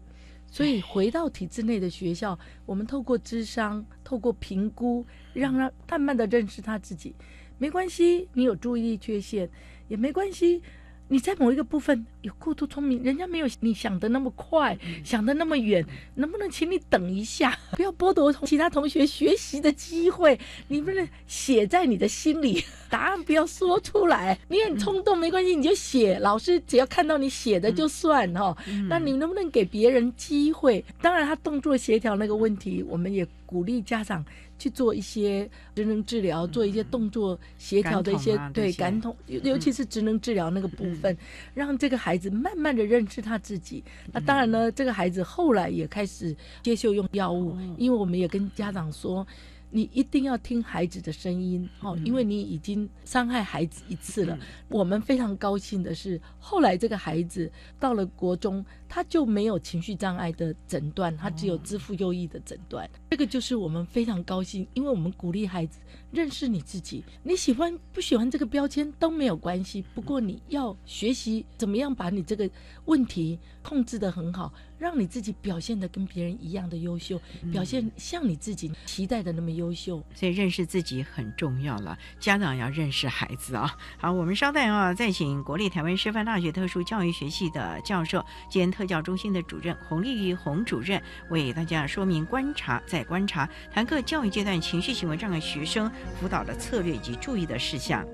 [0.49, 7.13] 所以回到体制内的学校，我们透过智商，透过评估，让他慢慢的认识他自己。
[7.57, 9.49] 没关系，你有注意力缺陷
[9.89, 10.61] 也没关系。
[11.09, 15.85] 你在某一个部分有过度聪明，人家没有你想的那么快，想的那么远，
[16.15, 20.39] 能不能请你等一下，不要剥夺其他同学学习的机会？
[20.67, 24.37] 你不能写在你的心里， 答案不要说出来。
[24.49, 28.55] 你很冲动没关系，你就写，老师只要看到你写的就算哈。
[28.89, 30.83] 那你能不能给别人机会？
[31.01, 34.23] 当然，他动作协调那个问题，我们也鼓励家长。
[34.59, 41.15] 去做一些职能治疗，做一些动作协调的一些对感统，尤其是职能治疗那个部分，
[41.53, 43.83] 让这个孩子慢慢的认识他自己。
[44.11, 49.25] 那当然呢，这个孩子后来也开始接受用药物，因为我们也跟家长说。
[49.69, 54.37] 你一定要听孩子的声音，哦，因为你已经伤害孩子一次了。
[54.69, 62.89] 我们非常高兴的是，后来这个孩子到了国中，他就没有情绪障碍的诊断，他只有支付优异的诊断。
[63.09, 65.79] 这个就是我们非常高兴，因为我们鼓励孩子
[66.17, 69.85] 认识你自己，你喜欢不喜欢这个标签都没有关系。
[69.93, 72.49] 不过你要学习怎么样把你这个
[72.85, 74.51] 问题控制的很好。
[74.79, 77.19] 让你自己表现的跟别人一样的优秀，
[77.51, 80.03] 表现像你自己期待的那么优秀。
[80.13, 83.75] 所以认识自己很重要了，家长要认识孩子啊。
[83.97, 91.01] 好，我们稍待啊，再请国立台湾师范大学特殊教育学系的教授兼特教中心的主任洪丽玉洪主任
[91.31, 98.05] 为大家说明观察再观察，谈课教育阶段情绪行为障碍学生辅导的策略以及注意的事项。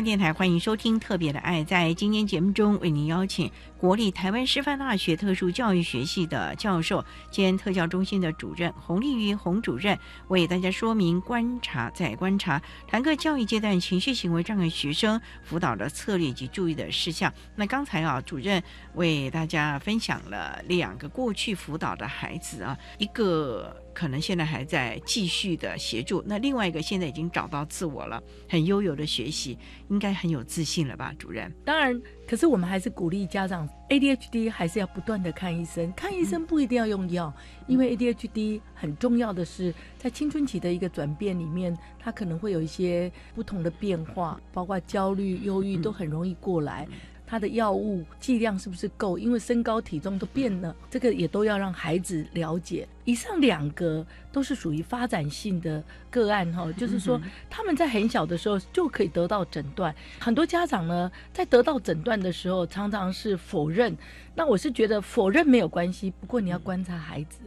[0.00, 1.60] 电台欢迎收听《特别的爱》。
[1.64, 17.32] 在今天节目中，为您邀请国立台湾师范大学特殊教育学系的教授兼特教中心的主任洪丽瑜洪主任，为大家说明观察再观察，谈个教育阶段情绪行为障碍学生辅导的策略及注意的事项。
[17.56, 18.62] 那刚才啊，主任
[18.94, 23.84] 为大家分享了两个过去辅导的孩子啊，一个。
[23.94, 29.58] 可能现在还在继续的协助，那另外一个现在已经找到自我了，很悠游的学习，
[29.88, 31.52] 应该很有自信了吧，主任？
[31.64, 37.32] 当然，可是我们还是鼓励家长，ADHD 还是要不断的看医生，看医生不一定要用药，
[37.66, 46.86] 因为 ADHD 很重要的是在青春期的一个转变里面，它可能会有一些不同的变化，包括焦虑、忧郁都很容易过来。
[47.30, 49.18] 他的药物剂量是不是够？
[49.18, 52.88] 因为身高体重都变了，这个也都要让孩子了解。
[53.04, 57.20] 以上两个都是属于发展性的个案哈，就是说
[57.50, 59.94] 他们在很小的时候就可以得到诊断。
[60.18, 63.94] 很多家长呢，在得到诊断的时候，常常是否认。
[64.34, 67.40] 那我是觉得否认没有关系，不过你要观察孩子。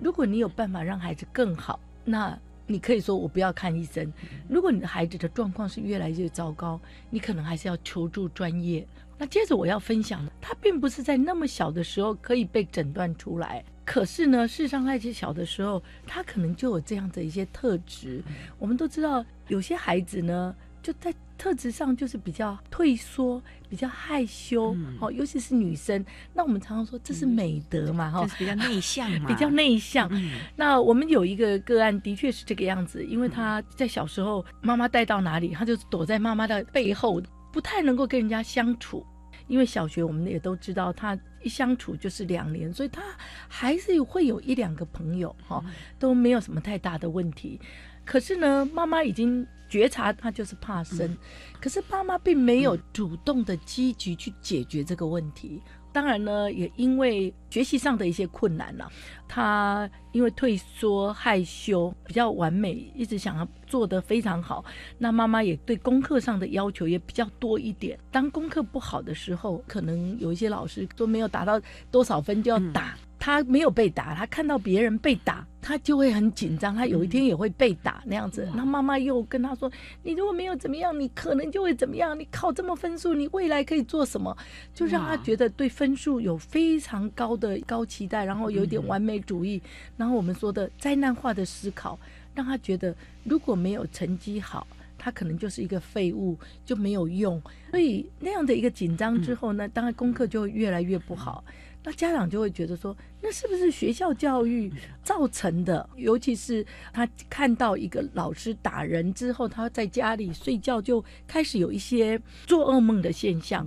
[0.00, 2.36] 如果你有办法让孩子更好，那
[2.66, 4.12] 你可以说我不要看医生。
[4.48, 6.80] 如果你的孩子的状况是越来越糟糕，
[7.10, 8.86] 你可能还是要求助专业。
[9.18, 18.22] 那接着我要分享的，他并不是在那么小的时候可以被诊断出来，可是呢，事实上在小的时候，他可能就有这样的一些特质。
[18.58, 26.04] 我们都知道，有些孩子呢，就在特质上就是比较退缩、比较害羞，哦，尤其是女生。
[26.34, 30.10] 那我们常常说这是美德嘛，哈，就是比较内向嘛， 比较内向。
[30.56, 37.22] 那我们有一个个案，的确是这个样子，因为他在小时候妈妈带到哪里，他就躲在妈妈的背后，
[37.52, 39.04] 不太能够跟人家相处。
[39.46, 43.02] 因为小学我们也都知道，他一相处就是两年，所以他
[43.48, 45.64] 还是会有一两个朋友，哈，
[45.98, 47.58] 都没有什么太大的问题。
[48.04, 51.16] 可是呢，妈妈已经觉察他就是怕生，
[51.60, 55.62] 可是妈妈并没有主动的积极去解决这个问题。
[55.92, 58.90] 当然呢，也因为学习上的一些困难了，
[59.26, 64.64] 他因为退缩、害羞，比较完美，一直想要做得非常好。
[64.98, 67.98] 那妈妈也对功课上的要求也比较多一点。
[68.10, 71.60] 当功课不好的时候，可能有一些老师都没有达到
[71.90, 72.96] 多少分就要打。
[73.18, 76.74] 他没有被打，他看到别人被打，他就会很紧张。
[76.74, 78.48] 他有一天也会被打那样子。
[78.54, 79.70] 那妈妈又跟他说
[80.04, 82.18] ：“你如果没有怎么样，你可能就会怎么样。
[82.18, 84.36] 你考这么分数，你未来可以做什么？”
[84.72, 89.60] 就让他觉得对分数有非常高的高期待，然后有点完美主义。
[89.96, 91.98] 然后我们说的灾难化的思考，
[92.34, 92.94] 让他觉得
[93.24, 94.64] 如果没有成绩好，
[94.96, 97.42] 他可能就是一个废物，就没有用。
[97.72, 101.42] 所以那样的一个紧张之后呢，当然功课就会越来越不好。
[101.88, 104.70] 那家长就会觉得说，那是不是学校教育
[105.02, 105.88] 造成的？
[105.96, 106.62] 尤其是
[106.92, 113.66] 他看到一个老师打人之后，他在家里睡觉就开始有一些做噩梦的现象。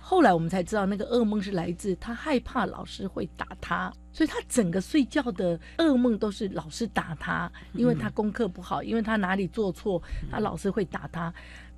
[0.00, 11.32] 后来我们才知道，那个噩梦是来自他害怕老师会打他，所以他整个睡觉的噩梦都是老师打他，因为他功课不好，因为他哪里做错，他老师会打他。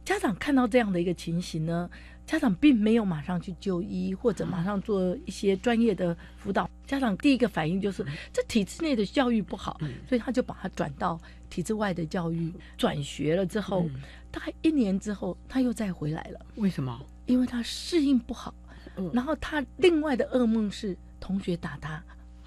[0.05, 1.89] 家长看到这样的一个情形呢？
[2.33, 6.67] 家长并没有马上去就医，或者马上做一些专业的辅导。
[6.87, 8.03] 家长第一个反应就是
[8.33, 9.79] 这体制内的教育不好，
[10.09, 11.21] 所以他就把他转到
[11.51, 12.51] 体制外的教育。
[12.79, 13.87] 转学了之后，
[14.31, 16.41] 大概一年之后，他又再回来了。
[16.55, 16.99] 为什么？
[17.27, 18.55] 因为他适应不好。
[19.13, 22.03] 然后他另外的噩梦是同学打他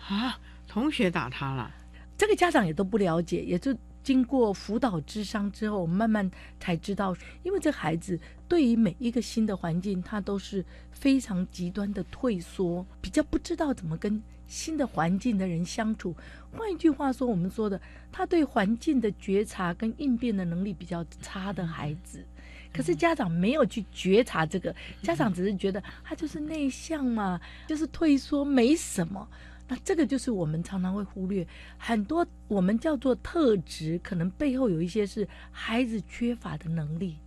[0.08, 1.72] 啊，同学打他了。
[2.18, 3.72] 这个家长也都不了解，也就。
[4.06, 16.16] 经过辅导智商之后，我们慢慢才知道，因为这孩子对于每一个新的环境，他都是非常极端的退缩，比较不知道怎么跟新的环境的人相处。
[16.52, 17.82] 换一句话说，我们说的，
[18.12, 22.24] 他对环境的觉察跟应变的能力比较差的孩子。
[22.72, 29.28] 可是家长没有去觉察这个，家长只是觉得他就是内向嘛，就是退缩，没什么。
[29.68, 31.46] 那这个就是我们常常会忽略
[31.78, 37.18] 很多我们叫做特质，可能背后有一些是孩子缺乏的能力，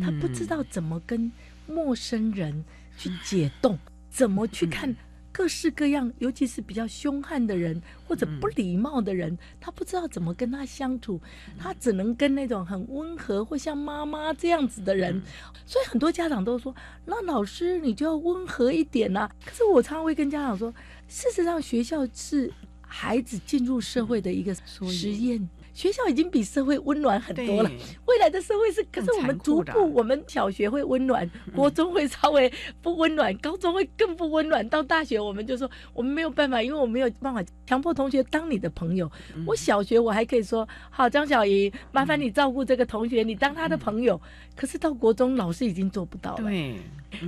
[0.00, 1.32] 他不知道怎么跟
[1.66, 2.64] 陌生人
[2.96, 3.76] 去解冻，
[4.08, 4.94] 怎么去看
[5.32, 11.20] 各式各样，尤其是比较凶悍的人或者不礼貌的人，他不知道怎么跟他相处，
[11.58, 15.20] 他只能跟那种很温和或像妈妈这样子的人，
[15.66, 16.72] 所以很多家长都说，
[17.04, 19.28] 那老师你就要温和一点呐。
[19.44, 20.72] 可是我常常会跟家长说。
[21.08, 25.48] 事实上，学校是孩子进入社会的一个实验。
[25.72, 27.70] 学校已经比社会温暖很多了。
[28.06, 32.52] 未来的社会是，可是我们逐步，我们小学会温暖，国中会稍微
[32.82, 34.68] 不温暖，高中会更不温暖。
[34.68, 39.08] 到大学，我们就说我们没有办法，因为我没有办法强迫同学当你的朋友。
[39.46, 44.20] 我小学我还可以说，好，张小怡，麻烦你照顾这个同学，你当他的朋友。
[44.58, 46.42] 可是到国中，老师已经做不到了。
[46.42, 46.74] 对。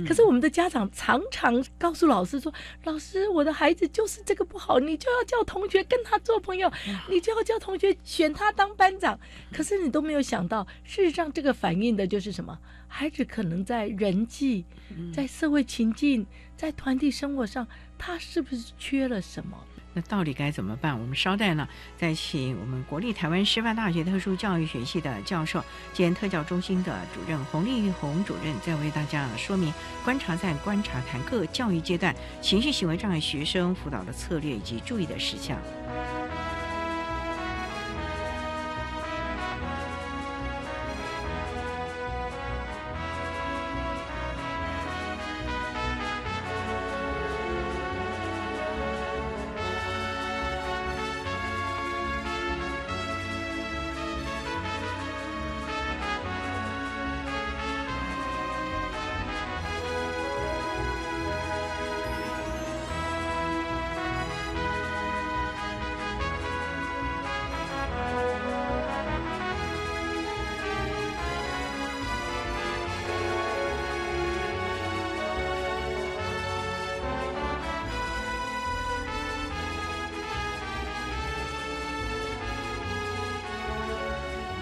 [0.05, 2.53] 可是我们的家长常常告诉老师说
[2.83, 6.71] ：“老师，我的孩子就是这个不好，你就要叫同学跟他做朋友，
[7.09, 9.17] 你就要叫同学选他当班长。”
[9.51, 12.55] 可是你都没有想到，事实上这个反映的就是什么？
[12.87, 14.65] 孩子可能在人际、
[15.13, 16.27] 在社会情境、
[16.57, 17.65] 在团体生活上，
[17.97, 19.57] 他是不是缺了什么？
[19.93, 20.99] 那到底该怎么办？
[20.99, 21.67] 我们稍待呢，
[21.97, 29.73] 再请我们国立台湾师范大学特殊教育学系的教授兼特教中心的主任洪丽红主任，再为大家说明
[30.05, 35.57] 观察在观察谈各教育阶段情绪行为障碍学生辅导的策略以及注意的事项。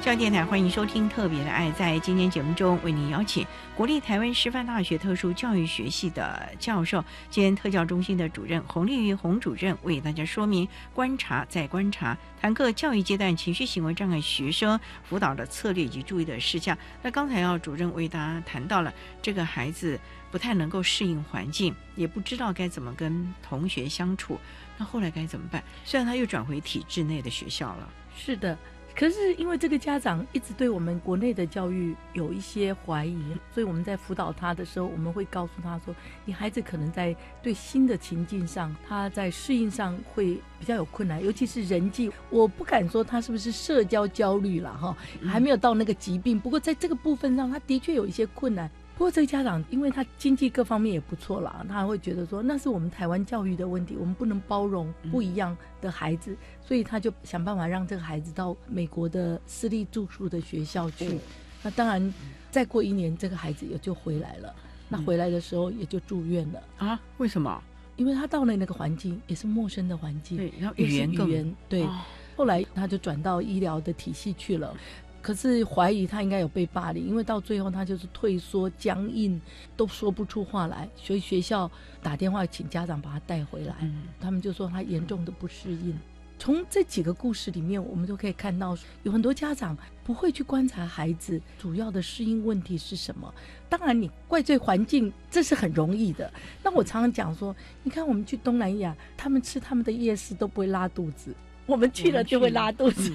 [0.10, 1.70] 教电台欢迎收听《特别的爱》。
[1.74, 3.46] 在今天节目中，为您邀请
[3.76, 16.76] 国立台湾师范大学特殊教育学系的教授兼特教中心的主任洪丽玉洪主任，为大家说明观察再观察，谈课教育阶段情绪行为障碍学生辅导的策略以及注意的事项。
[17.04, 18.92] 那刚才要主任为大家谈到了
[19.22, 20.00] 这个孩子
[20.32, 24.40] 不太能够适应环境，也不知道该怎么跟同学相处，
[24.76, 25.64] 那后来该怎么办？
[25.86, 27.88] 虽然他又转回体制内的学校了，
[28.18, 28.58] 是的。
[28.96, 33.18] 可是因为这个家长一直对我们国内的教育有一些怀疑，
[33.54, 42.12] 所以我们在辅导他的时候，我们会告诉他说：“你孩子可能在对新的情境上，他在适应上会比较有困难，尤其是人际。
[42.30, 46.40] 我不敢说他是不是社交焦虑了哈，还没有到那个疾病。
[46.40, 48.70] 不过在这个部分上，他的确有一些困难。”
[49.00, 61.18] 不过这个家长，因为他经济各方面也不错啦，他会觉得说那是我们台湾教育的问题，我们不能包容不一样的孩子，所以他就想办法让这个孩子到美国的私立住宿的学校去。
[61.64, 62.14] 那当然，
[62.52, 64.54] 再过一年，这个孩子也就回来了。
[64.90, 67.00] 那回来的时候也就住院了啊？
[67.20, 67.64] 为什么？
[67.96, 71.88] 因为他到了那个环境也是陌生的环境，对，然后语言语言对。
[72.36, 74.76] 后来他就转到医疗的体系去了。
[75.22, 79.40] 可是怀疑他应该有被霸凌，因为到最后他就是退缩、僵硬，
[79.76, 80.90] 都说不出话来。
[80.96, 81.70] 所以学校
[82.02, 83.76] 打电话请家长把他带回来，
[84.20, 85.98] 他们就说他严重的不适应。
[86.42, 93.34] 从这几个故事里面，我们都可以看到，有很多家长不会去观察孩子主要的适应问题是什么。
[93.68, 96.32] 当然，你怪罪环境这是很容易的。
[96.64, 97.54] 那我常常讲说，
[97.84, 101.36] 你看我们去东南亚，他们吃他们的夜市都不会拉肚子。
[101.70, 103.14] 我们去了就会拉肚子，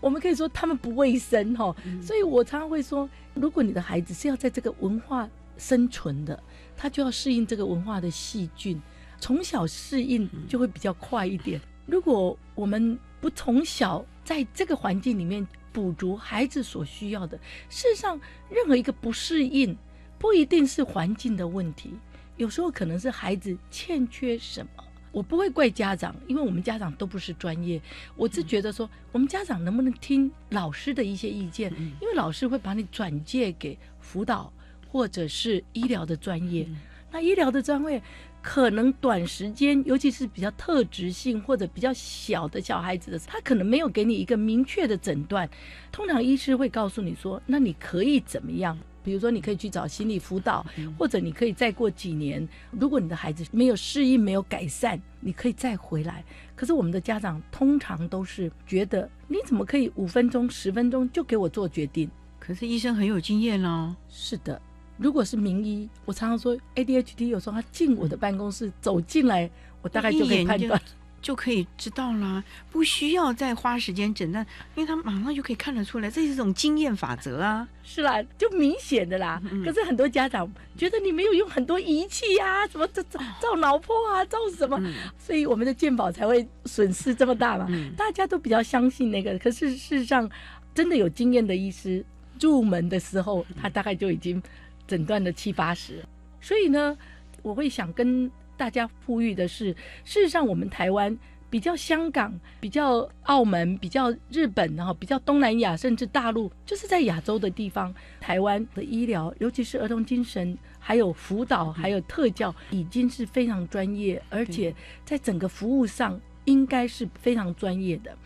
[0.00, 5.28] 我们可以说他们不卫生哈，所以我常常会说，如果你的孩子是要在这个文化
[5.58, 6.40] 生存的，
[6.76, 8.80] 他就要适应这个文化的细菌，
[9.18, 11.60] 从小适应就会比较快一点。
[11.84, 17.36] 如果我们不从小在这个环境里面补足孩子所需要的，
[17.68, 19.76] 事实上任何一个不适应
[20.16, 21.90] 不一定是环境的问题，
[22.36, 24.84] 有时候可能是孩子欠缺什么。
[25.16, 27.80] 我不会怪家长，因为我们家长都不是专业。
[28.16, 31.72] 我是觉得说，我们家长能不能听老师的一些意见？
[32.02, 34.52] 因为老师会把你转介给辅导
[34.86, 36.68] 或者是医疗的专业。
[37.10, 38.02] 那医疗的专业
[38.42, 45.48] 可能短时间，尤其是比较特质性或者比较小的小孩子的，他可能没有给你一个明确的诊断。
[45.90, 48.78] 通常医师会告诉你说，那你可以怎么样？
[49.06, 50.66] 比如说，你可以去找心理辅导，
[50.98, 56.24] 或者你可以再过几年，如果你的孩子没有适应、没有改善，你可以再回来。
[56.56, 62.10] 可是我们的家长通常都是觉得，你怎么可以五分钟、十分钟就给我做决定？
[62.40, 63.94] 可是医生很有经验哦。
[64.08, 64.60] 是的，
[64.98, 69.48] 如果是名医，我常常说 ADHD，有时候他进我的办公室走进来，
[69.82, 70.82] 我大概就可以判断。
[71.26, 74.46] 就可以知道啦，不需要再花时间诊断，
[74.76, 77.66] 因为他马上就可以看得出来，这是一种经验法则啊。
[77.82, 79.42] 是啦，就明显的啦。
[79.64, 83.02] 可是很多家长觉得你没有用很多仪器呀，什么照
[83.40, 84.80] 照脑波啊，照什么，
[85.18, 87.66] 所以我们的健保才会损失这么大嘛。
[87.96, 90.30] 大家都比较相信那个，可是事实上，
[90.76, 92.04] 真的有经验的医师
[92.40, 94.40] 入门的时候，他大概就已经
[94.86, 96.04] 诊断了七八十。
[96.40, 96.96] 所以呢，
[97.42, 98.30] 我会想跟。
[98.56, 99.70] 大家呼吁的是，
[100.04, 101.16] 事实上，我们台湾
[101.48, 118.16] 比较香港、比较澳门、比较日本，然后比较东南亚，甚至大陆，就是在亚洲的地方，台湾的医疗，尤其是儿童精神，还有辅导，还有特教，已经是非常专业，而且在整个服务上应该是非常专业的。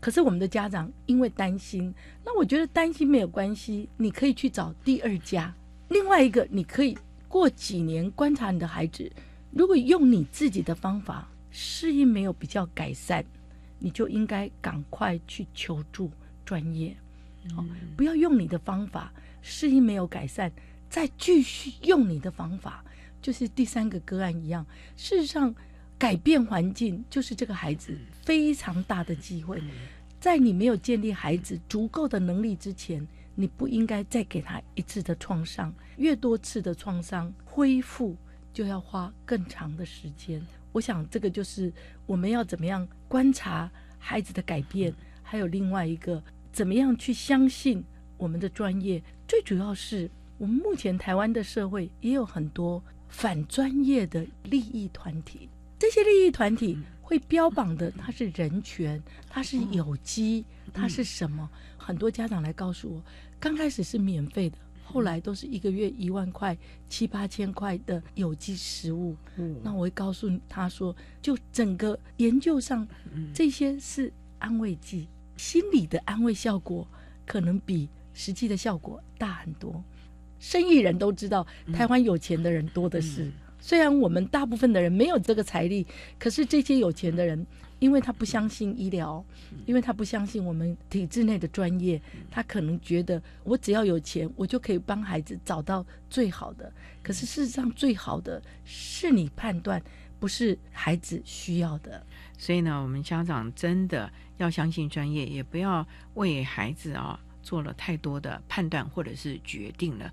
[0.00, 1.92] 可是我们的家长因为担心，
[2.24, 5.52] 那我觉得担心没有关系，你可以去找第二家。
[5.88, 6.96] 另外一个，你可以
[7.28, 9.10] 过几年观察你的孩子。
[9.50, 13.24] 如果用你自己的方法适应没有比较改善，
[13.78, 16.10] 你就应该赶快去求助
[16.44, 16.96] 专业。
[17.54, 17.64] 好，
[17.96, 20.52] 不要用你的方法适应没有改善，
[20.90, 22.84] 再继续用你的方法，
[23.22, 24.66] 就是第三个个案一样。
[24.96, 25.54] 事实上，
[25.96, 29.62] 改变环境就是这个孩子非常大的机会。
[30.20, 38.16] 在你没有建立孩子足够的能力之前，你不应该再给他一次的创伤，越多次的创伤恢复。
[38.52, 40.44] 就要花更长的时间。
[40.72, 41.72] 我想，这个就是
[42.06, 44.92] 我们要怎么样观察孩子的改变，
[45.22, 46.22] 还有另外一个，
[46.52, 47.82] 怎么样去相信
[48.16, 49.02] 我们的专业。
[49.26, 61.48] 最主要是我们目前台湾的社会也有很多反专业的利益团体，这些利益团体会标榜的它是人权，它是有机，它是什么？
[61.76, 63.02] 很多家长来告诉我，
[63.40, 64.58] 刚开始是免费的。
[64.90, 66.56] 后来都是一个月一万块、
[66.88, 69.14] 七八千块的有机食物。
[69.36, 72.88] 嗯，那我会告诉他说，就整个研究上，
[73.34, 76.88] 这些是安慰剂，心理的安慰效果
[77.26, 79.84] 可能比实际的效果大很多。
[80.40, 83.30] 生意人都知道，台湾有钱的人多的是。
[83.60, 85.86] 虽然我们大部分的人没有这个财力，
[86.18, 87.44] 可是这些有钱的人，
[87.78, 89.24] 因为他不相信医疗，
[89.66, 92.00] 因为他不相信我们体制内的专业，
[92.30, 96.72] 他可能觉得我只要有钱，我就可以帮孩子找到最好的。
[97.02, 99.80] 可是事实上，最好的是你判断，
[100.18, 102.04] 不是孩子需要的。
[102.36, 110.12] 所以呢，我们家长真的要相信专业，也不要为孩子啊做了太多的判断或者是决定了。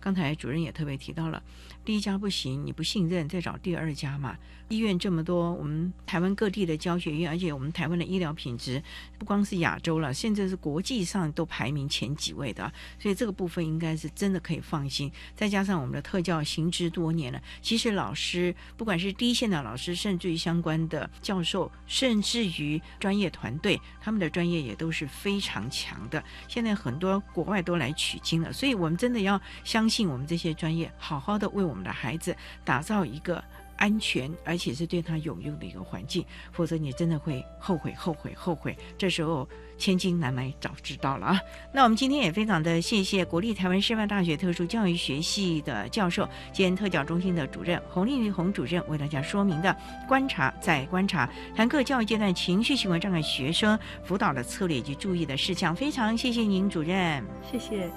[0.00, 1.42] 刚才主任也特别提到了。
[1.84, 4.36] 第一家不行，你不信任，再找第二家嘛。
[4.68, 8.82] 医院这么多，我们台湾各地的教学院，而且我们台湾的医疗品质
[9.18, 15.12] 不光是亚洲了，现在是国际上都排名前几位的，所以这个部分应该是真的可以放心。
[15.36, 26.24] 再加上我们的特教行之多年了，其实老师不管是第一线的老师，甚至于相关的教授，甚至于专业团队，他们的专业也都是非常强的。
[26.48, 31.73] 现在很多国外都来取经了，所以我们真的要相信我们这些专业，好好的为我。
[31.74, 33.42] 我们的孩子打造一个
[33.76, 38.78] 安全而且是对他有用的一个环境，否则你真的会后悔、后悔、后悔。
[38.96, 41.40] 这时候千金难买早知道了啊！
[41.72, 55.74] 那我们今天也非常的谢谢国立台湾师范大学特殊教育学系的教授兼特教中心的主任洪丽云洪主任为大家说明的观察在观察谈课教育阶段情绪行为障碍学生辅导的策略以及注意的事项。
[55.74, 57.90] 非常谢谢您，主任，谢谢。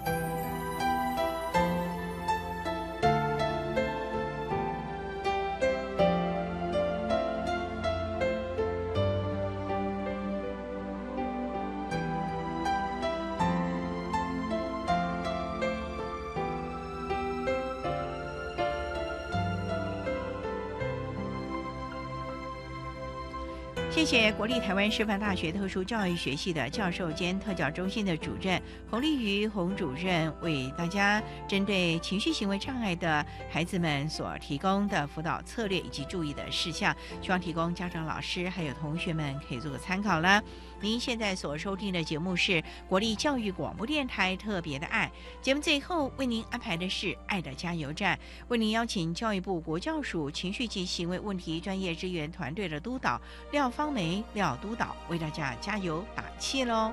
[24.38, 40.40] 国立台湾师范大学特殊教育学系的教授兼特教中心的主任洪丽瑜洪主任，为大家针对情绪行为障碍的孩子们所提供的辅导策略以及注意的事项，希望提供家长、老师还有同学们可以做个参考啦。
[40.80, 45.12] 您现在所收听的节目是国立教育广播电台特别的爱
[45.42, 48.18] 节目，最后为您安排的是爱的加油站，
[48.48, 53.20] 为您邀请教育部国教署情绪及行为问题专业支援团队的督导
[53.52, 56.92] 廖芳梅廖督导为大家加油打气喽。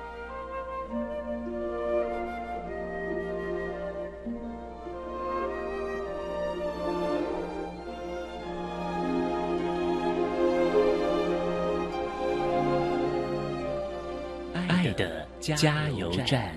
[14.55, 16.55] 爱的加油站。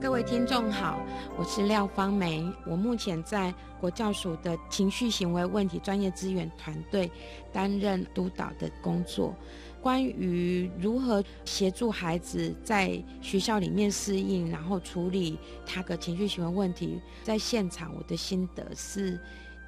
[0.00, 1.04] 各位听众好，
[1.36, 7.10] 我是廖芳梅，我目前在国教署的情绪行为问题专业资源团队
[7.52, 9.34] 担任督导的工作。
[9.82, 15.36] 关于如何协助孩子在学校里面适应，然后处理
[15.66, 19.18] 他的情绪行为问题，在现场我的心得是。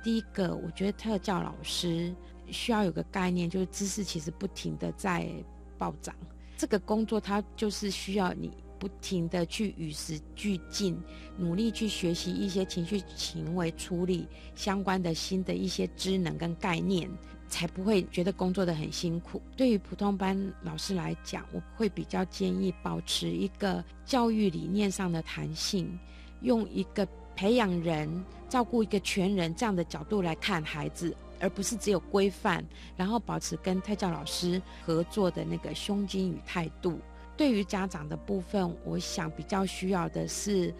[0.03, 2.13] 第一个，我觉得特教老师
[2.51, 5.29] 需要有个概念，就是知识其实不停的在
[5.79, 6.15] 暴涨。
[6.57, 11.01] 这个工作它就是需要你不停的去与时俱进，
[11.39, 14.27] 努力去学习一些情绪行为处理
[14.57, 17.09] 相关的新的一些知能跟概念，
[17.49, 19.41] 才不会觉得工作的很辛苦。
[19.57, 25.97] 对于普通班老师来讲，我会比较建议保持一个教育理念上的弹性，
[26.41, 27.07] 用一个。
[27.35, 32.65] 培养人、照顾一个全人这样的角度来看孩子，而不是只有规范，
[32.97, 36.99] 然后保持跟特教老师合作的那个胸襟与态度。
[37.37, 40.73] 对于家长的部分，我想比较需要的是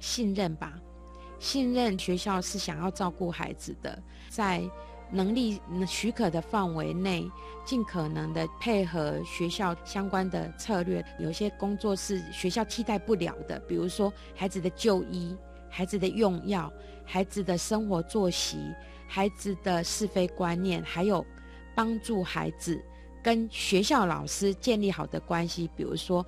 [0.00, 0.74] 信任吧，
[1.38, 4.62] 信任学校是想要照顾孩子的，在
[5.10, 7.24] 能力许可的范围内，
[7.64, 11.04] 尽可能的配合学校相关的策略。
[11.20, 15.36] 有些工作是学校替代不了的，比如说孩子的就医。
[15.74, 16.70] 孩子的用药、
[17.02, 18.58] 孩子的生活作息、
[19.08, 21.24] 孩子的是非观念，还有
[21.74, 22.78] 帮助孩子
[23.22, 26.24] 跟学校老师建立好的关系，比如说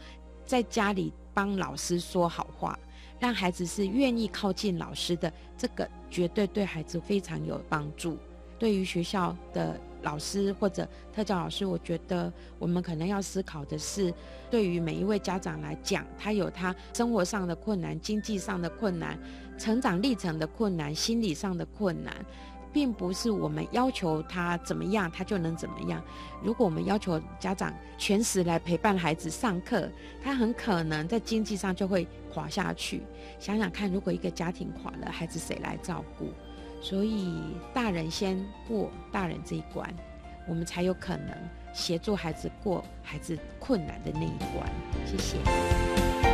[0.47, 2.79] 在家里帮老师说好话，
[3.21, 8.17] 让孩子是愿意靠近老师的，这个绝对对孩子非常有帮助。
[8.65, 9.79] 对于学校的。
[10.05, 14.13] 老师或者特教老师，我觉得我们可能要思考的是，
[14.51, 19.19] 对于每一位家长来讲，他有他生活上的困难、经济上的困难、
[19.57, 22.15] 成长历程的困难、心理上的困难，
[22.71, 26.05] 并不是我们要求他怎么样，他就能怎么样。
[26.43, 29.89] 如果我们要求家长全时来陪伴孩子上课，
[30.23, 33.01] 他很可能在经济上就会垮下去。
[33.39, 36.31] 想想看，如果一个家庭垮了，孩子谁来照顾？
[36.85, 37.41] 所以
[37.73, 39.91] 大人先过大人这一关，
[40.47, 41.35] 我们才有可能
[41.73, 44.71] 协助孩子过孩子困难的那一关。
[45.07, 46.34] 谢谢。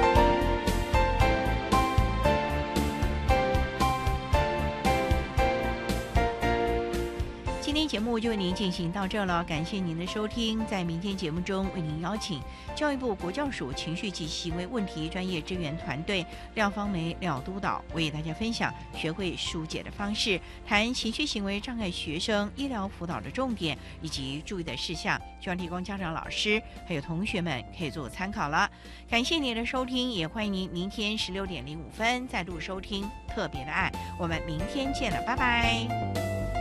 [7.90, 10.64] 节目就为您进行到这了，感谢您的收听。
[10.66, 12.40] 在明天节目中，为您邀请
[12.76, 16.24] 教育部国教署情绪及行为问题专业支援团队
[16.54, 28.70] 廖芳梅廖督导为大家分享学会疏解的方式，谈情绪行为障碍学生医疗辅导的重点以及注意的事项，希望提供家长、老师还有同学们可以做参考了。
[29.08, 33.90] 感谢您的收听，也欢迎您明天十六点零五分再度收听特别的爱。
[34.16, 36.59] 我们明天见了，拜拜。